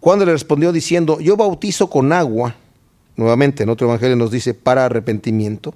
[0.00, 2.56] Juan le respondió diciendo, yo bautizo con agua,
[3.14, 5.74] nuevamente en otro evangelio nos dice, para arrepentimiento.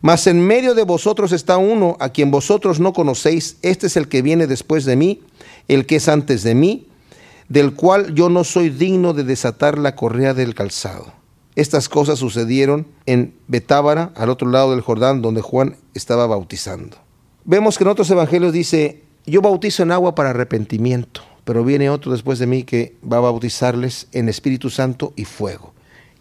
[0.00, 4.06] Mas en medio de vosotros está uno a quien vosotros no conocéis, este es el
[4.06, 5.22] que viene después de mí,
[5.66, 6.86] el que es antes de mí,
[7.48, 11.15] del cual yo no soy digno de desatar la correa del calzado.
[11.56, 16.98] Estas cosas sucedieron en Betábara, al otro lado del Jordán, donde Juan estaba bautizando.
[17.46, 22.12] Vemos que en otros evangelios dice, yo bautizo en agua para arrepentimiento, pero viene otro
[22.12, 25.72] después de mí que va a bautizarles en Espíritu Santo y fuego.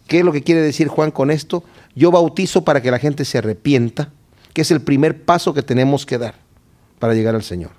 [0.07, 1.65] ¿Qué es lo que quiere decir Juan con esto?
[1.95, 4.13] Yo bautizo para que la gente se arrepienta,
[4.53, 6.35] que es el primer paso que tenemos que dar
[6.97, 7.71] para llegar al Señor.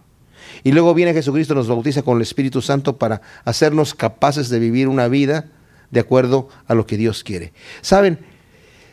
[0.63, 4.89] Y luego viene Jesucristo, nos bautiza con el Espíritu Santo para hacernos capaces de vivir
[4.89, 5.49] una vida
[5.91, 7.53] de acuerdo a lo que Dios quiere.
[7.81, 8.19] Saben,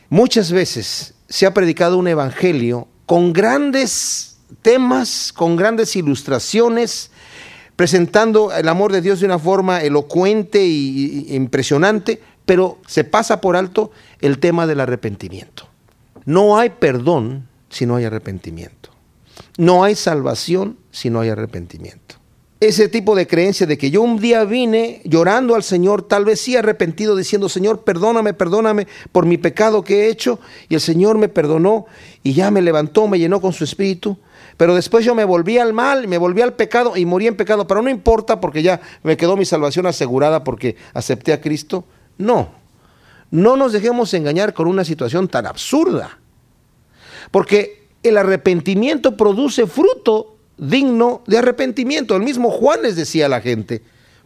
[0.10, 7.12] muchas veces se ha predicado un evangelio con grandes temas, con grandes ilustraciones,
[7.75, 13.56] presentando el amor de Dios de una forma elocuente e impresionante, pero se pasa por
[13.56, 15.67] alto el tema del arrepentimiento.
[16.25, 18.89] No hay perdón si no hay arrepentimiento.
[19.58, 22.03] No hay salvación si no hay arrepentimiento
[22.67, 26.39] ese tipo de creencia de que yo un día vine llorando al Señor, tal vez
[26.39, 31.17] sí arrepentido, diciendo, Señor, perdóname, perdóname por mi pecado que he hecho, y el Señor
[31.17, 31.86] me perdonó
[32.23, 34.17] y ya me levantó, me llenó con su espíritu,
[34.56, 37.67] pero después yo me volví al mal, me volví al pecado y morí en pecado,
[37.67, 41.86] pero no importa porque ya me quedó mi salvación asegurada porque acepté a Cristo.
[42.17, 42.49] No,
[43.32, 46.19] no nos dejemos engañar con una situación tan absurda,
[47.32, 52.16] porque el arrepentimiento produce fruto digno de arrepentimiento.
[52.16, 53.82] El mismo Juan les decía a la gente,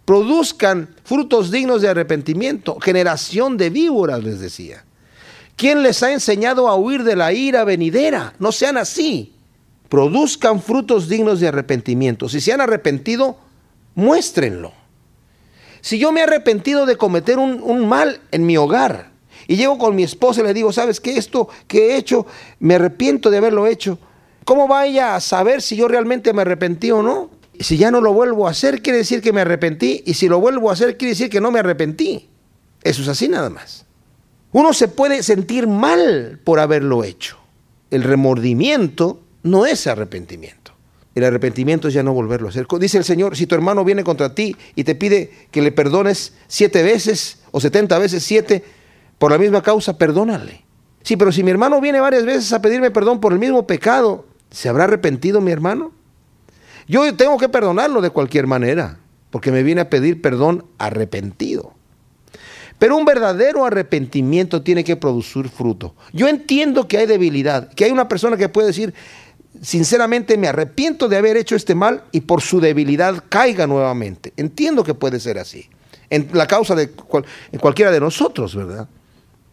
[0.06, 4.84] produzcan frutos dignos de arrepentimiento, generación de víboras les decía.
[5.56, 8.34] ¿Quién les ha enseñado a huir de la ira venidera?
[8.38, 9.34] No sean así.
[9.90, 12.30] Produzcan frutos dignos de arrepentimiento.
[12.30, 13.38] Si se han arrepentido,
[13.96, 14.72] muéstrenlo.
[15.82, 19.12] Si yo me he arrepentido de cometer un, mal en mi hogar
[19.48, 21.18] y llego con mi esposa y le digo, ¿sabes qué?
[21.18, 22.28] Esto que he hecho,
[22.60, 23.98] me arrepiento de haberlo hecho
[24.48, 27.30] ¿Cómo vaya a saber si yo realmente me arrepentí o no?
[27.60, 30.04] Si ya no lo vuelvo a hacer, quiere decir que me arrepentí.
[30.06, 32.30] Y si lo vuelvo a hacer, quiere decir que no me arrepentí.
[32.82, 33.86] Eso es así nada más.
[34.54, 37.38] Uno se puede sentir mal por haberlo hecho.
[37.92, 40.72] El remordimiento no es arrepentimiento.
[41.14, 42.68] El arrepentimiento es ya no volverlo a hacer.
[42.80, 46.36] Dice el Señor, si tu hermano viene contra ti y te pide que le perdones
[46.48, 48.64] siete veces o setenta veces siete
[49.18, 50.64] por la misma causa, perdónale.
[51.04, 54.26] Sí, pero si mi hermano viene varias veces a pedirme perdón por el mismo pecado,
[54.58, 55.92] ¿Se habrá arrepentido mi hermano?
[56.88, 58.98] Yo tengo que perdonarlo de cualquier manera,
[59.30, 61.76] porque me viene a pedir perdón arrepentido.
[62.80, 65.94] Pero un verdadero arrepentimiento tiene que producir fruto.
[66.12, 68.96] Yo entiendo que hay debilidad, que hay una persona que puede decir,
[69.62, 74.34] sinceramente me arrepiento de haber hecho este mal y por su debilidad caiga nuevamente.
[74.38, 75.70] Entiendo que puede ser así,
[76.10, 78.90] en la causa de cualquiera de nosotros, ¿verdad?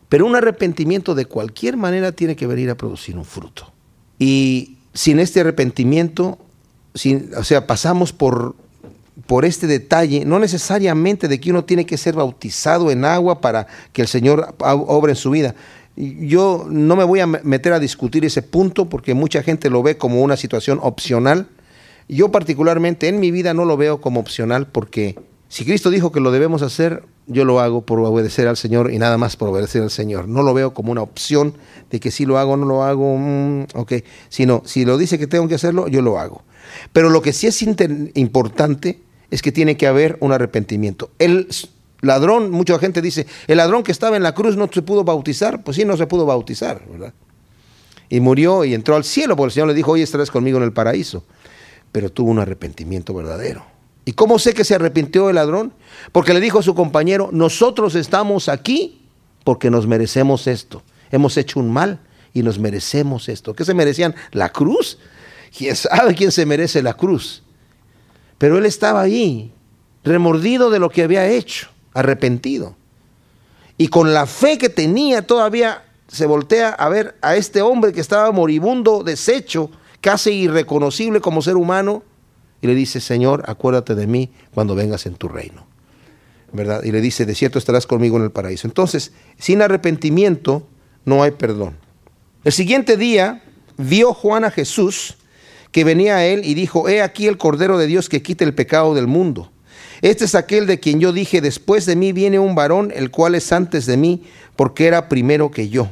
[0.09, 3.71] Pero un arrepentimiento de cualquier manera tiene que venir a producir un fruto.
[4.19, 6.39] Y sin este arrepentimiento,
[7.37, 8.55] o sea, pasamos por,
[9.27, 13.67] por este detalle, no necesariamente de que uno tiene que ser bautizado en agua para
[13.93, 15.55] que el Señor obre en su vida.
[15.97, 19.97] Yo no me voy a meter a discutir ese punto porque mucha gente lo ve
[19.97, 21.49] como una situación opcional.
[22.09, 25.17] Yo particularmente en mi vida no lo veo como opcional porque
[25.55, 28.99] si Cristo dijo que lo debemos hacer, yo lo hago por obedecer al Señor y
[28.99, 30.27] nada más por obedecer al Señor.
[30.27, 31.55] No lo veo como una opción
[31.93, 33.93] de que si lo hago o no lo hago, mm, ok,
[34.29, 36.43] sino si lo dice que tengo que hacerlo, yo lo hago.
[36.93, 41.11] Pero lo que sí es importante es que tiene que haber un arrepentimiento.
[41.21, 41.47] El
[42.01, 45.63] ladrón, mucha gente dice, el ladrón que estaba en la cruz no se pudo bautizar,
[45.63, 47.15] pues sí, no se pudo bautizar, ¿verdad?
[48.09, 50.65] Y murió y entró al cielo, porque el Señor le dijo, hoy estarás conmigo en
[50.65, 51.23] el paraíso.
[51.93, 53.74] Pero tuvo un arrepentimiento verdadero.
[54.05, 55.73] ¿Y cómo sé que se arrepintió el ladrón?
[56.13, 59.03] Porque le dijo a su compañero, nosotros estamos aquí
[59.45, 60.83] porque nos merecemos esto.
[61.11, 62.01] Hemos hecho un mal
[62.33, 63.55] y nos merecemos esto.
[63.55, 64.15] ¿Qué se merecían?
[64.33, 64.99] ¿La cruz?
[65.57, 67.43] ¿Quién sabe quién se merece la cruz?
[68.39, 69.53] Pero él estaba ahí,
[70.03, 72.77] remordido de lo que había hecho, arrepentido.
[73.79, 78.01] Y con la fe que tenía todavía se voltea a ver a este hombre que
[78.01, 82.03] estaba moribundo, deshecho, casi irreconocible como ser humano,
[82.65, 85.67] y le dice, Señor, acuérdate de mí cuando vengas en tu reino.
[86.51, 86.83] ¿Verdad?
[86.83, 88.67] Y le dice, de cierto estarás conmigo en el paraíso.
[88.67, 90.67] Entonces, sin arrepentimiento
[91.05, 91.77] no hay perdón.
[92.43, 93.43] El siguiente día
[93.77, 95.19] vio Juan a Jesús
[95.73, 98.55] que venía a él y dijo, he aquí el Cordero de Dios que quita el
[98.55, 99.53] pecado del mundo.
[100.01, 103.35] Este es aquel de quien yo dije, después de mí viene un varón, el cual
[103.35, 104.23] es antes de mí,
[104.57, 105.91] porque era primero que yo.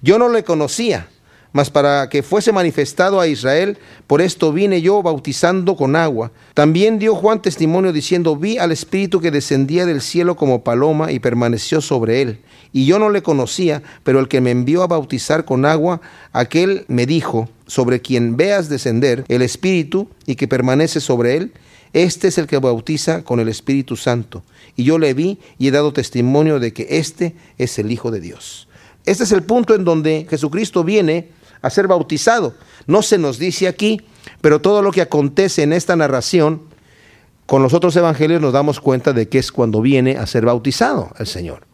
[0.00, 1.08] Yo no le conocía,
[1.54, 3.78] mas para que fuese manifestado a Israel,
[4.08, 6.32] por esto vine yo bautizando con agua.
[6.52, 11.20] También dio Juan testimonio diciendo, vi al Espíritu que descendía del cielo como paloma y
[11.20, 12.40] permaneció sobre él.
[12.72, 16.00] Y yo no le conocía, pero el que me envió a bautizar con agua,
[16.32, 21.52] aquel me dijo, sobre quien veas descender el Espíritu y que permanece sobre él,
[21.92, 24.42] este es el que bautiza con el Espíritu Santo.
[24.74, 28.18] Y yo le vi y he dado testimonio de que este es el Hijo de
[28.18, 28.66] Dios.
[29.06, 31.28] Este es el punto en donde Jesucristo viene
[31.64, 32.54] a ser bautizado.
[32.86, 34.02] No se nos dice aquí,
[34.40, 36.62] pero todo lo que acontece en esta narración,
[37.46, 41.10] con los otros evangelios nos damos cuenta de que es cuando viene a ser bautizado
[41.18, 41.66] el Señor.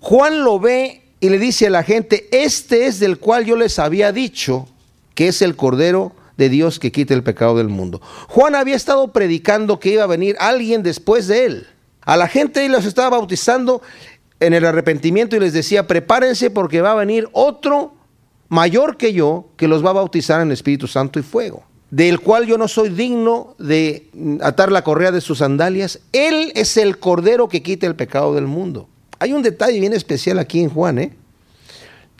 [0.00, 3.78] Juan lo ve y le dice a la gente, este es del cual yo les
[3.78, 4.68] había dicho
[5.14, 8.00] que es el Cordero de Dios que quite el pecado del mundo.
[8.28, 11.66] Juan había estado predicando que iba a venir alguien después de él.
[12.00, 13.82] A la gente él los estaba bautizando
[14.38, 17.94] en el arrepentimiento y les decía, prepárense porque va a venir otro
[18.52, 22.44] mayor que yo que los va a bautizar en Espíritu Santo y fuego, del cual
[22.44, 24.10] yo no soy digno de
[24.42, 26.00] atar la correa de sus sandalias.
[26.12, 28.90] Él es el cordero que quita el pecado del mundo.
[29.20, 31.16] Hay un detalle bien especial aquí en Juan, ¿eh?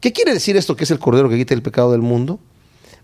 [0.00, 2.40] ¿Qué quiere decir esto que es el cordero que quita el pecado del mundo?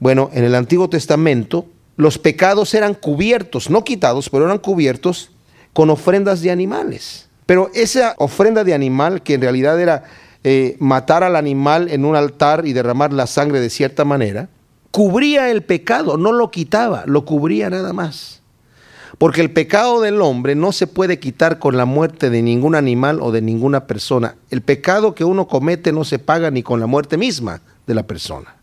[0.00, 1.66] Bueno, en el Antiguo Testamento
[1.96, 5.32] los pecados eran cubiertos, no quitados, pero eran cubiertos
[5.74, 7.28] con ofrendas de animales.
[7.44, 10.04] Pero esa ofrenda de animal, que en realidad era
[10.50, 14.48] eh, matar al animal en un altar y derramar la sangre de cierta manera,
[14.90, 18.40] cubría el pecado, no lo quitaba, lo cubría nada más.
[19.18, 23.20] Porque el pecado del hombre no se puede quitar con la muerte de ningún animal
[23.20, 24.36] o de ninguna persona.
[24.48, 28.04] El pecado que uno comete no se paga ni con la muerte misma de la
[28.06, 28.56] persona.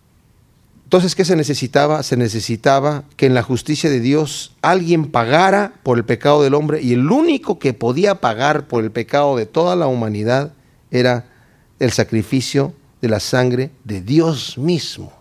[0.85, 2.01] Entonces, ¿qué se necesitaba?
[2.01, 6.81] Se necesitaba que en la justicia de Dios alguien pagara por el pecado del hombre
[6.81, 10.53] y el único que podía pagar por el pecado de toda la humanidad
[10.89, 11.34] era
[11.79, 15.13] el sacrificio de la sangre de Dios mismo.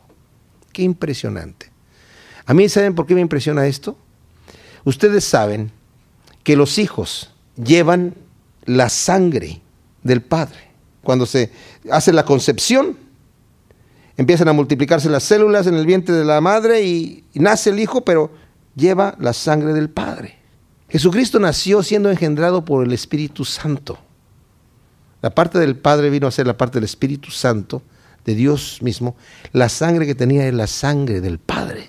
[0.73, 1.71] Qué impresionante.
[2.47, 3.97] A mí, ¿saben por qué me impresiona esto?
[4.85, 5.71] Ustedes saben
[6.43, 8.15] que los hijos llevan
[8.65, 9.61] la sangre
[10.03, 10.59] del Padre.
[11.03, 11.51] Cuando se
[11.91, 12.97] hace la concepción,
[14.17, 18.05] empiezan a multiplicarse las células en el vientre de la madre y, nace el hijo,
[18.05, 18.31] pero
[18.77, 20.39] lleva la sangre del Padre.
[20.89, 23.99] Jesucristo nació siendo engendrado por el Espíritu Santo.
[25.25, 27.81] La parte del Padre vino a ser la parte del Espíritu Santo,
[28.27, 29.17] de Dios mismo.
[29.53, 31.89] La sangre que tenía es la sangre del Padre,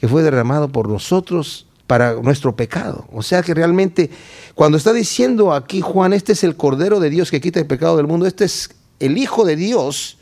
[0.00, 3.06] que fue derramado por nosotros para nuestro pecado.
[3.12, 4.10] O sea que realmente,
[4.56, 7.96] cuando está diciendo aquí Juan, este es el Cordero de Dios que quita el pecado
[7.96, 10.18] del mundo, este es el Hijo de Dios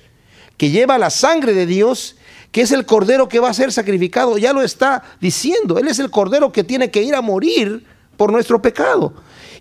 [0.58, 2.16] que lleva la sangre de Dios,
[2.50, 4.36] que es el cordero que va a ser sacrificado.
[4.36, 5.78] Ya lo está diciendo.
[5.78, 7.86] Él es el cordero que tiene que ir a morir
[8.18, 9.14] por nuestro pecado.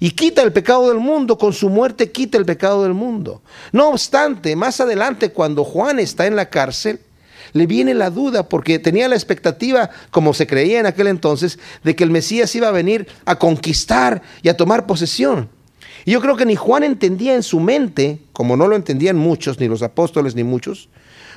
[0.04, 3.44] Y quita el pecado del mundo, con su muerte quita el pecado del mundo.
[3.72, 7.00] No obstante, más adelante, cuando Juan está en la cárcel,
[7.54, 11.96] le viene la duda porque tenía la expectativa, como se creía en aquel entonces, de
[11.96, 15.50] que el Mesías iba a venir a conquistar y a tomar posesión.
[16.04, 19.60] Y yo creo que ni Juan entendía en su mente, como no lo entendían muchos,
[19.60, 20.90] ni los apóstoles ni muchos,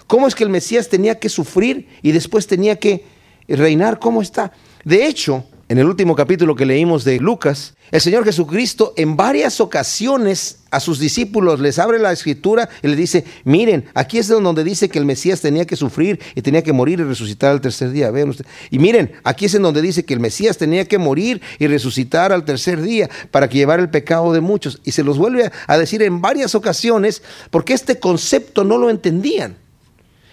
[0.07, 3.05] cómo es que el Mesías tenía que sufrir y después tenía que
[3.47, 4.53] reinar, cómo está.
[4.85, 9.61] De hecho, en el último capítulo que leímos de Lucas, el Señor Jesucristo en varias
[9.61, 14.63] ocasiones a sus discípulos les abre la escritura y les dice, miren, aquí es donde
[14.63, 17.93] dice que el Mesías tenía que sufrir y tenía que morir y resucitar al tercer
[17.93, 18.11] día.
[18.11, 18.35] Vean
[18.71, 22.33] Y miren, aquí es en donde dice que el Mesías tenía que morir y resucitar
[22.33, 24.81] al tercer día para que llevara el pecado de muchos.
[24.85, 29.57] Y se los vuelve a decir en varias ocasiones porque este concepto no lo entendían.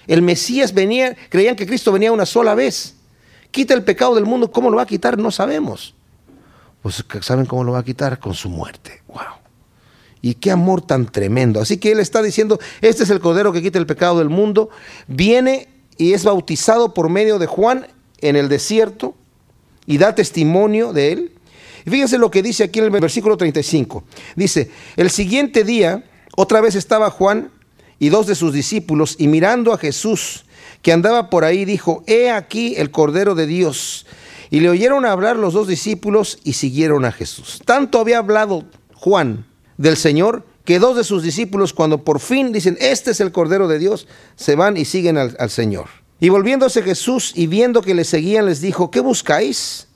[0.07, 2.95] El Mesías venía, creían que Cristo venía una sola vez
[3.51, 5.17] quita el pecado del mundo, ¿cómo lo va a quitar?
[5.17, 5.93] No sabemos.
[6.81, 9.01] Pues saben cómo lo va a quitar con su muerte.
[9.07, 9.19] Wow.
[10.21, 11.59] Y qué amor tan tremendo.
[11.59, 14.69] Así que él está diciendo, este es el cordero que quita el pecado del mundo.
[15.07, 17.87] Viene y es bautizado por medio de Juan
[18.19, 19.15] en el desierto
[19.85, 21.31] y da testimonio de él.
[21.85, 24.03] Y fíjense lo que dice aquí en el versículo 35.
[24.35, 26.03] Dice, el siguiente día,
[26.35, 27.51] otra vez estaba Juan
[27.99, 30.45] y dos de sus discípulos y mirando a Jesús
[30.81, 34.05] que andaba por ahí, dijo, he aquí el Cordero de Dios.
[34.49, 37.61] Y le oyeron hablar los dos discípulos y siguieron a Jesús.
[37.65, 38.65] Tanto había hablado
[38.95, 39.45] Juan
[39.77, 43.67] del Señor que dos de sus discípulos, cuando por fin dicen, este es el Cordero
[43.67, 45.87] de Dios, se van y siguen al, al Señor.
[46.19, 49.87] Y volviéndose Jesús y viendo que le seguían, les dijo, ¿qué buscáis?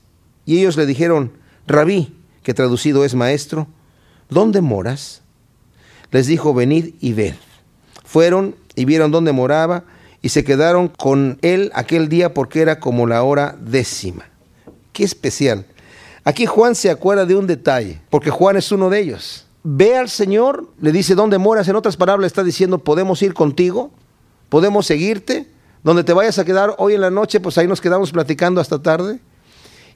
[0.46, 1.34] Y ellos le dijeron,
[1.68, 3.68] Rabí, que traducido es maestro,
[4.30, 5.22] ¿dónde moras?
[6.12, 7.36] Les dijo, venid y ved.
[8.04, 9.84] Fueron y vieron dónde moraba
[10.26, 14.26] y se quedaron con él aquel día porque era como la hora décima.
[14.92, 15.68] Qué especial.
[16.24, 19.46] Aquí Juan se acuerda de un detalle, porque Juan es uno de ellos.
[19.62, 21.68] Ve al Señor, le dice, ¿dónde moras?
[21.68, 23.92] En otras palabras, está diciendo, ¿podemos ir contigo?
[24.50, 25.48] ¿Podemos seguirte?
[25.84, 28.82] Donde te vayas a quedar hoy en la noche, pues ahí nos quedamos platicando hasta
[28.82, 29.20] tarde.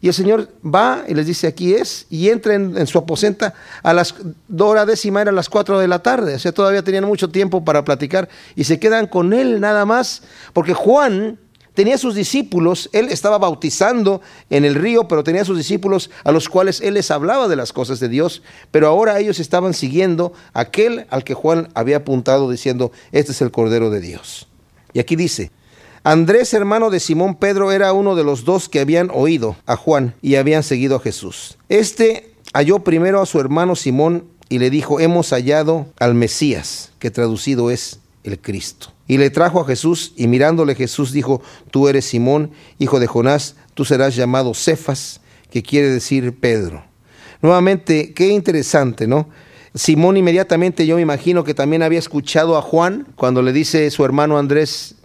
[0.02, 3.94] Y el Señor va y les dice, aquí es, y entra en, su aposenta a
[3.94, 4.16] las
[4.58, 7.84] hora décima, era las cuatro de la tarde, o sea, todavía tenían mucho tiempo para
[7.84, 10.24] platicar, y se quedan con él nada más,
[10.54, 11.38] porque Juan
[11.74, 16.48] tenía sus discípulos, él estaba bautizando en el río, pero tenía sus discípulos a los
[16.48, 18.42] cuales él les hablaba de las cosas de Dios,
[18.72, 23.52] pero ahora ellos estaban siguiendo aquel al que Juan había apuntado diciendo, este es el
[23.52, 24.48] Cordero de Dios.
[24.94, 25.52] Y aquí dice,
[26.04, 30.16] Andrés, hermano de Simón Pedro, era uno de los dos que habían oído a Juan
[30.22, 31.58] y habían seguido a Jesús.
[31.68, 37.12] Este halló primero a su hermano Simón y le dijo, hemos hallado al Mesías, que
[37.12, 38.94] traducido es el Cristo.
[39.08, 41.42] Y le trajo a Jesús y mirándole Jesús dijo,
[41.72, 45.22] tú eres Simón, hijo de Jonás, tú serás llamado Cefas,
[45.52, 46.84] que quiere decir Pedro.
[47.42, 49.30] Nuevamente, qué interesante, ¿no?
[49.76, 54.04] Simón inmediatamente yo me imagino que también había escuchado a Juan cuando le dice su
[54.04, 54.96] hermano Andrés,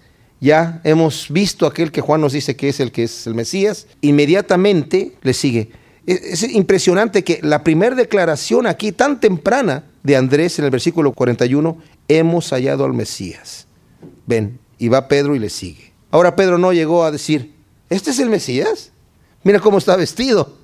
[0.41, 3.87] ya hemos visto aquel que Juan nos dice que es el que es el Mesías,
[4.01, 5.71] inmediatamente le sigue.
[6.07, 11.79] Es, impresionante que la primera declaración aquí tan temprana de Andrés en el versículo 41,
[12.09, 13.67] hemos hallado al Mesías.
[14.27, 15.93] Ven, y va Pedro y le sigue.
[16.11, 17.55] Ahora Pedro no llegó a decir,
[17.89, 18.93] ¿este es el Mesías?
[19.45, 20.59] Mira cómo está vestido.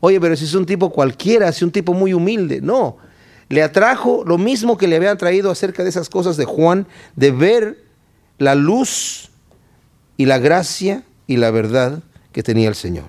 [0.00, 2.60] Oye, pero si es un tipo cualquiera, es un tipo muy humilde.
[2.60, 2.98] No,
[3.48, 7.30] le atrajo lo mismo que le habían traído acerca de esas cosas de Juan, de
[7.30, 7.85] ver
[8.38, 9.30] la luz
[10.16, 13.08] y la gracia y la verdad que tenía el Señor.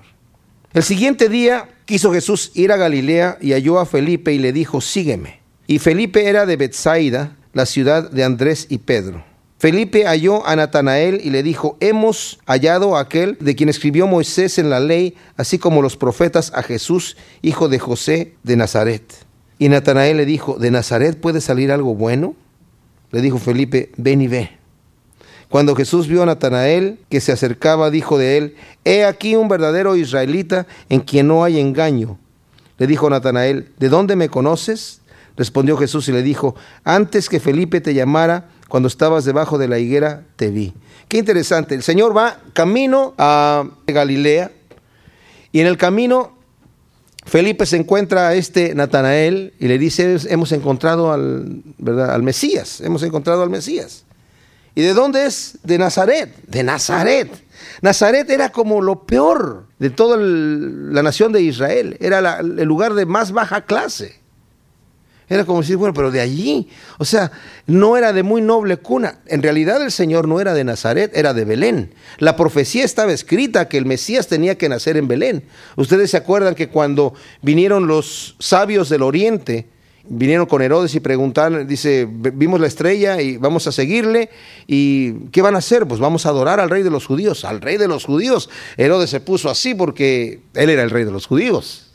[0.72, 4.80] El siguiente día quiso Jesús ir a Galilea y halló a Felipe y le dijo,
[4.80, 5.40] sígueme.
[5.66, 9.24] Y Felipe era de Bethsaida, la ciudad de Andrés y Pedro.
[9.58, 14.58] Felipe halló a Natanael y le dijo, hemos hallado a aquel de quien escribió Moisés
[14.58, 19.02] en la ley, así como los profetas, a Jesús, hijo de José de Nazaret.
[19.58, 22.36] Y Natanael le dijo, ¿de Nazaret puede salir algo bueno?
[23.10, 24.57] Le dijo Felipe, ven y ve.
[25.48, 29.96] Cuando Jesús vio a Natanael que se acercaba, dijo de él, He aquí un verdadero
[29.96, 32.18] israelita en quien no hay engaño.
[32.78, 35.00] Le dijo Natanael, ¿de dónde me conoces?
[35.36, 39.78] Respondió Jesús y le dijo, antes que Felipe te llamara, cuando estabas debajo de la
[39.78, 40.74] higuera, te vi.
[41.08, 44.52] Qué interesante, el Señor va camino a Galilea
[45.52, 46.36] y en el camino
[47.24, 52.14] Felipe se encuentra a este Natanael y le dice, hemos encontrado al, ¿verdad?
[52.14, 54.04] al Mesías, hemos encontrado al Mesías.
[54.78, 55.58] ¿Y de dónde es?
[55.64, 57.28] De Nazaret, de Nazaret.
[57.82, 63.04] Nazaret era como lo peor de toda la nación de Israel, era el lugar de
[63.04, 64.20] más baja clase.
[65.28, 66.68] Era como decir, bueno, pero de allí,
[66.98, 67.32] o sea,
[67.66, 69.18] no era de muy noble cuna.
[69.26, 71.92] En realidad el Señor no era de Nazaret, era de Belén.
[72.18, 75.42] La profecía estaba escrita que el Mesías tenía que nacer en Belén.
[75.74, 79.66] Ustedes se acuerdan que cuando vinieron los sabios del oriente,
[80.08, 84.30] vinieron con Herodes y preguntaron, dice, vimos la estrella y vamos a seguirle,
[84.66, 85.86] ¿y qué van a hacer?
[85.86, 88.50] Pues vamos a adorar al rey de los judíos, al rey de los judíos.
[88.76, 91.90] Herodes se puso así porque él era el rey de los judíos.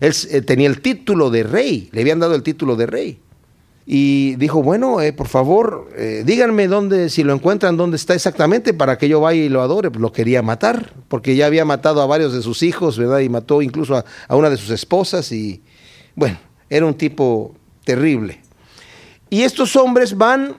[0.00, 3.20] Él eh, tenía el título de rey, le habían dado el título de rey.
[3.88, 8.74] Y dijo, bueno, eh, por favor, eh, díganme dónde, si lo encuentran, dónde está exactamente
[8.74, 9.90] para que yo vaya y lo adore.
[9.96, 13.20] Lo quería matar, porque ya había matado a varios de sus hijos, ¿verdad?
[13.20, 15.62] Y mató incluso a una de sus esposas y,
[16.16, 16.36] bueno,
[16.70, 17.54] era un tipo
[17.84, 18.40] terrible.
[19.30, 20.56] Y estos hombres van,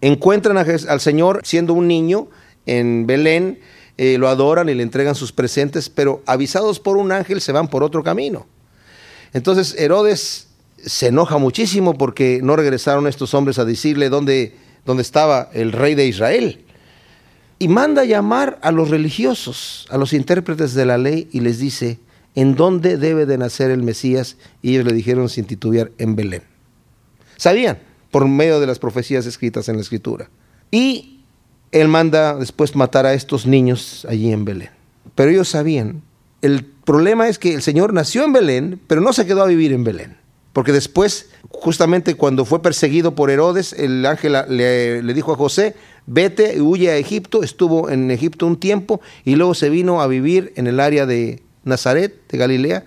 [0.00, 2.28] encuentran al Señor siendo un niño
[2.66, 3.60] en Belén,
[3.98, 7.68] eh, lo adoran y le entregan sus presentes, pero avisados por un ángel se van
[7.68, 8.46] por otro camino.
[9.32, 10.48] Entonces Herodes
[10.84, 15.94] se enoja muchísimo porque no regresaron estos hombres a decirle dónde, dónde estaba el rey
[15.94, 16.64] de Israel.
[17.58, 22.00] Y manda llamar a los religiosos, a los intérpretes de la ley, y les dice,
[22.34, 26.42] en dónde debe de nacer el Mesías y ellos le dijeron sin titubear en Belén.
[27.36, 27.78] Sabían
[28.10, 30.30] por medio de las profecías escritas en la escritura.
[30.70, 31.24] Y
[31.72, 34.70] él manda después matar a estos niños allí en Belén.
[35.14, 36.02] Pero ellos sabían.
[36.40, 39.72] El problema es que el Señor nació en Belén, pero no se quedó a vivir
[39.72, 40.16] en Belén.
[40.52, 45.74] Porque después, justamente cuando fue perseguido por Herodes, el ángel le, le dijo a José,
[46.06, 47.42] vete huye a Egipto.
[47.42, 51.42] Estuvo en Egipto un tiempo y luego se vino a vivir en el área de
[51.64, 52.84] Nazaret, de Galilea.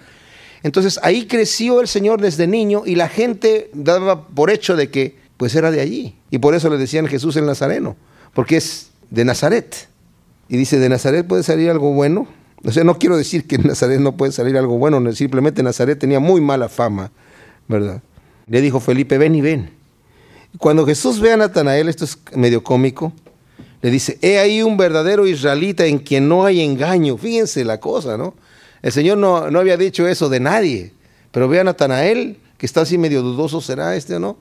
[0.63, 5.15] Entonces ahí creció el Señor desde niño y la gente daba por hecho de que
[5.37, 6.15] pues era de allí.
[6.31, 7.95] Y por eso le decían Jesús el Nazareno,
[8.33, 9.87] porque es de Nazaret.
[10.49, 12.27] Y dice, ¿de Nazaret puede salir algo bueno?
[12.63, 16.19] O sea, no quiero decir que Nazaret no puede salir algo bueno, simplemente Nazaret tenía
[16.19, 17.11] muy mala fama,
[17.67, 18.01] ¿verdad?
[18.47, 19.69] Le dijo Felipe, ven y ven.
[20.57, 23.13] Cuando Jesús ve a Natanael, esto es medio cómico,
[23.81, 27.17] le dice, he ahí un verdadero israelita en quien no hay engaño.
[27.17, 28.33] Fíjense la cosa, ¿no?
[28.85, 30.93] El Señor no, no había dicho eso de nadie,
[31.31, 34.37] pero ve a Natanael, que está así medio dudoso, ¿será este o no?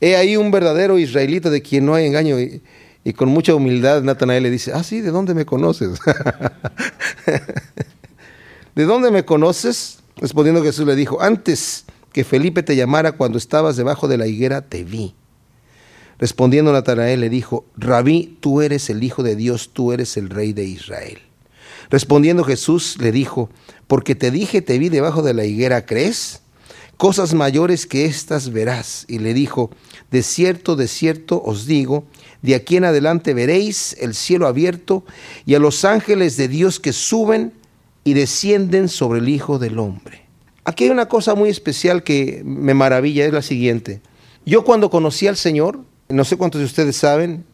[0.00, 2.40] He ahí un verdadero israelita de quien no hay engaño.
[2.40, 2.62] Y,
[3.04, 6.00] y con mucha humildad Natanael le dice, ah, sí, ¿de dónde me conoces?
[8.74, 9.98] ¿De dónde me conoces?
[10.16, 14.62] Respondiendo Jesús le dijo, antes que Felipe te llamara cuando estabas debajo de la higuera,
[14.62, 15.14] te vi.
[16.18, 20.54] Respondiendo Natanael le dijo, Rabí, tú eres el Hijo de Dios, tú eres el Rey
[20.54, 21.18] de Israel.
[21.90, 23.50] Respondiendo Jesús le dijo,
[23.86, 26.42] porque te dije, te vi debajo de la higuera, ¿crees?
[26.96, 29.04] Cosas mayores que estas verás.
[29.08, 29.70] Y le dijo,
[30.10, 32.04] de cierto, de cierto os digo,
[32.42, 35.04] de aquí en adelante veréis el cielo abierto
[35.46, 37.52] y a los ángeles de Dios que suben
[38.04, 40.24] y descienden sobre el Hijo del Hombre.
[40.64, 44.00] Aquí hay una cosa muy especial que me maravilla, es la siguiente.
[44.46, 47.44] Yo cuando conocí al Señor, no sé cuántos de ustedes saben,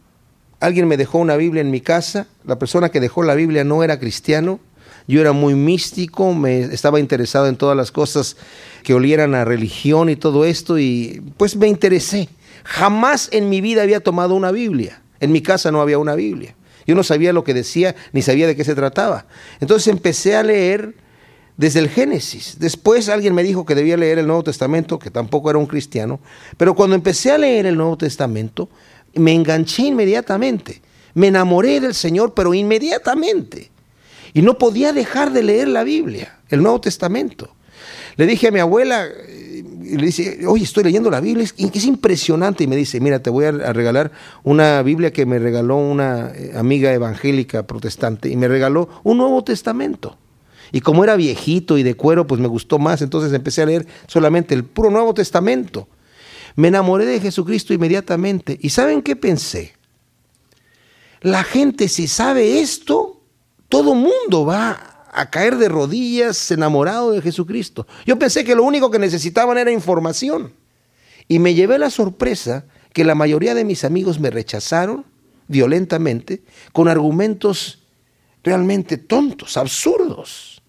[0.61, 3.83] alguien me dejó una Biblia en mi casa, la persona que dejó la Biblia no
[3.83, 4.61] era cristiano,
[5.09, 8.37] yo era muy místico, me estaba interesado en todas las cosas
[8.85, 12.29] que olieran a religión y todo esto y pues me interesé.
[12.63, 15.03] Jamás en mi vida había tomado una Biblia.
[15.19, 16.55] En mi casa no había una Biblia.
[16.87, 19.27] Yo no sabía lo que decía ni sabía de qué se trataba.
[19.61, 20.95] Entonces empecé a leer
[21.57, 22.57] desde el Génesis.
[22.59, 26.21] Después alguien me dijo que debía leer el Nuevo Testamento, que tampoco era un cristiano.
[26.57, 28.69] Pero cuando empecé a leer el Nuevo Testamento,
[29.15, 30.83] me enganché inmediatamente.
[31.15, 33.71] Me enamoré del Señor, pero inmediatamente.
[34.33, 37.55] Y no podía dejar de leer la Biblia, el Nuevo Testamento.
[38.17, 39.09] Le dije a mi abuela,
[39.91, 42.65] y le dice, oye, estoy leyendo la Biblia, que es impresionante.
[42.65, 44.13] Y me dice, mira, te voy a regalar
[44.45, 49.43] una Biblia que me regaló una eh, amiga evangélica protestante y me regaló un Nuevo
[49.43, 50.17] Testamento.
[50.73, 53.87] Y como era viejito y de cuero, pues me gustó más, entonces empecé a leer
[54.07, 55.89] solamente el puro Nuevo Testamento.
[56.57, 58.59] Me enamoré de Jesucristo inmediatamente.
[58.61, 59.75] ¿Y saben qué pensé?
[61.21, 63.23] La gente si sabe esto,
[63.69, 67.87] todo mundo va a caer de rodillas enamorado de Jesucristo.
[68.07, 70.53] Yo pensé que lo único que necesitaban era información.
[71.29, 75.05] Y me llevé la sorpresa que la mayoría de mis amigos me rechazaron
[75.49, 76.43] violentamente
[76.73, 77.81] con argumentos
[78.43, 80.63] realmente tontos, absurdos.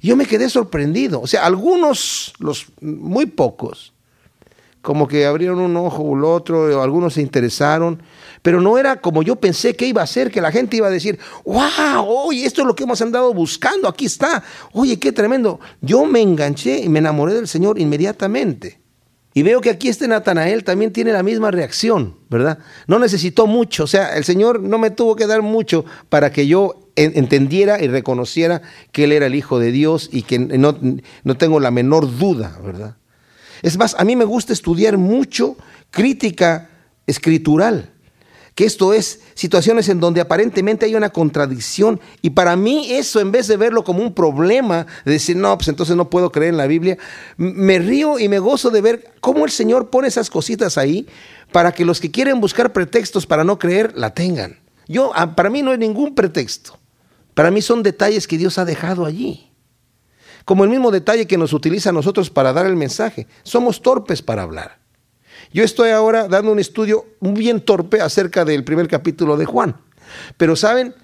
[0.00, 1.20] Yo me quedé sorprendido.
[1.20, 3.92] O sea, algunos, los muy pocos,
[4.82, 8.02] como que abrieron un ojo o el otro, algunos se interesaron,
[8.42, 10.90] pero no era como yo pensé que iba a ser, que la gente iba a
[10.90, 15.60] decir, wow, oye, esto es lo que hemos andado buscando, aquí está, oye, qué tremendo.
[15.82, 18.80] Yo me enganché y me enamoré del Señor inmediatamente.
[19.32, 22.58] Y veo que aquí este Natanael también tiene la misma reacción, ¿verdad?
[22.88, 26.48] No necesitó mucho, o sea, el Señor no me tuvo que dar mucho para que
[26.48, 28.60] yo entendiera y reconociera
[28.90, 30.76] que Él era el Hijo de Dios y que no,
[31.22, 32.96] no tengo la menor duda, ¿verdad?
[33.62, 35.56] Es más, a mí me gusta estudiar mucho
[35.90, 36.70] crítica
[37.06, 37.90] escritural
[38.54, 43.32] que esto es situaciones en donde aparentemente hay una contradicción y para mí eso en
[43.32, 46.58] vez de verlo como un problema, de decir, no, pues entonces no puedo creer en
[46.58, 46.98] la Biblia,
[47.36, 51.06] me río y me gozo de ver cómo el Señor pone esas cositas ahí
[51.52, 54.58] para que los que quieren buscar pretextos para no creer la tengan.
[54.86, 56.78] Yo, ah, para mí no hay ningún pretexto,
[57.34, 59.49] para mí son detalles que Dios ha dejado allí.
[60.44, 63.26] Como el mismo detalle que nos utiliza a nosotros para dar el mensaje.
[63.42, 64.78] Somos torpes para hablar.
[65.52, 69.76] Yo estoy ahora dando un estudio bien torpe acerca del primer capítulo de Juan.
[70.36, 70.94] Pero saben,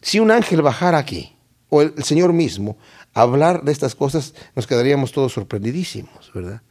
[0.00, 1.36] si un ángel bajara aquí,
[1.68, 2.76] o el, Señor mismo,
[3.14, 6.62] a hablar de estas cosas, nos quedaríamos todos sorprendidísimos, ¿verdad?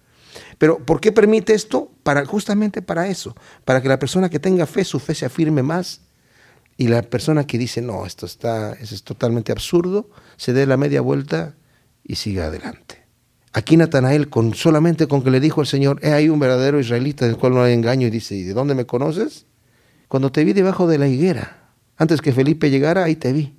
[0.58, 1.92] Pero ¿por qué permite esto?
[2.04, 5.64] Para, justamente para eso, para que la persona que tenga fe, su fe se afirme
[5.64, 6.02] más,
[6.78, 11.02] y la persona que dice, no, esto está, es totalmente absurdo, se dé la media
[11.02, 11.56] vuelta
[12.04, 13.02] y siga adelante.
[13.54, 17.26] Aquí Natanael, con, solamente con que le dijo al Señor, he ahí un verdadero israelita
[17.26, 19.46] del cual no hay engaño, y dice, ¿y de dónde me conoces?
[20.08, 23.54] Cuando te vi debajo de la higuera, antes que Felipe llegara, ahí te vi.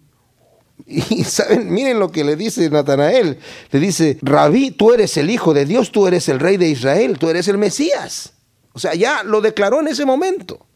[0.87, 3.39] Y saben, miren lo que le dice Natanael.
[3.71, 7.19] Le dice, Rabí, tú eres el Hijo de Dios, tú eres el Rey de Israel,
[7.19, 8.33] tú eres el Mesías.
[8.73, 10.67] O sea, ya lo declaró en ese momento.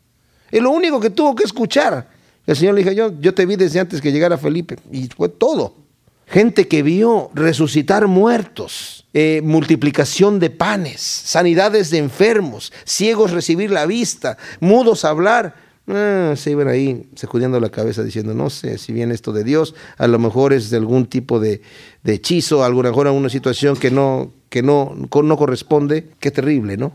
[0.51, 2.09] Es lo único que tuvo que escuchar.
[2.47, 4.77] El Señor le dijo, yo, yo te vi desde antes que llegara Felipe.
[4.93, 5.86] Y fue todo.
[6.27, 13.87] Gente que vio resucitar muertos eh, multiplicación de panes, sanidades de enfermos, ciegos recibir la
[13.87, 15.55] vista, mudos hablar.
[15.89, 19.75] Ah, se iban ahí sacudiendo la cabeza diciendo, no sé si viene esto de Dios,
[19.97, 21.63] a lo mejor es de algún tipo de,
[22.05, 26.77] hechizo, a lo mejor a una situación que no, que no, no corresponde, qué terrible,
[26.77, 26.93] ¿no?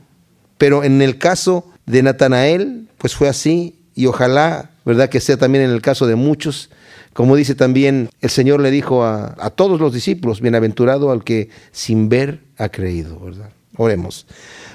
[0.60, 5.10] Pero en el caso de Natanael, pues fue así, y ojalá, ¿verdad?
[5.10, 6.70] Que sea también en el caso de muchos.
[7.14, 11.50] Como dice también, el Señor le dijo a, a todos los discípulos, bienaventurado al que
[11.72, 13.50] sin ver ha creído, ¿verdad?
[13.78, 14.28] Oremos.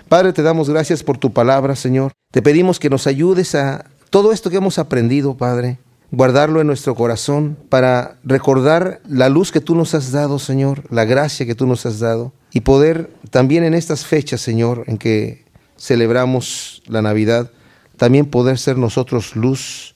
[0.09, 2.12] Padre, te damos gracias por tu palabra, Señor.
[2.30, 5.78] Te pedimos que nos ayudes a todo esto que hemos aprendido, Padre,
[6.11, 11.05] guardarlo en nuestro corazón para recordar la luz que tú nos has dado, Señor, la
[11.05, 15.45] gracia que tú nos has dado, y poder también en estas fechas, Señor, en que
[15.76, 17.51] celebramos la Navidad,
[17.97, 19.96] también poder ser nosotros luz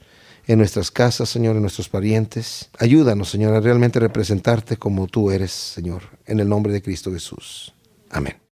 [0.53, 2.71] en nuestras casas, Señor, en nuestros parientes.
[2.79, 7.73] Ayúdanos, Señor, a realmente representarte como tú eres, Señor, en el nombre de Cristo Jesús.
[8.11, 8.41] Amén.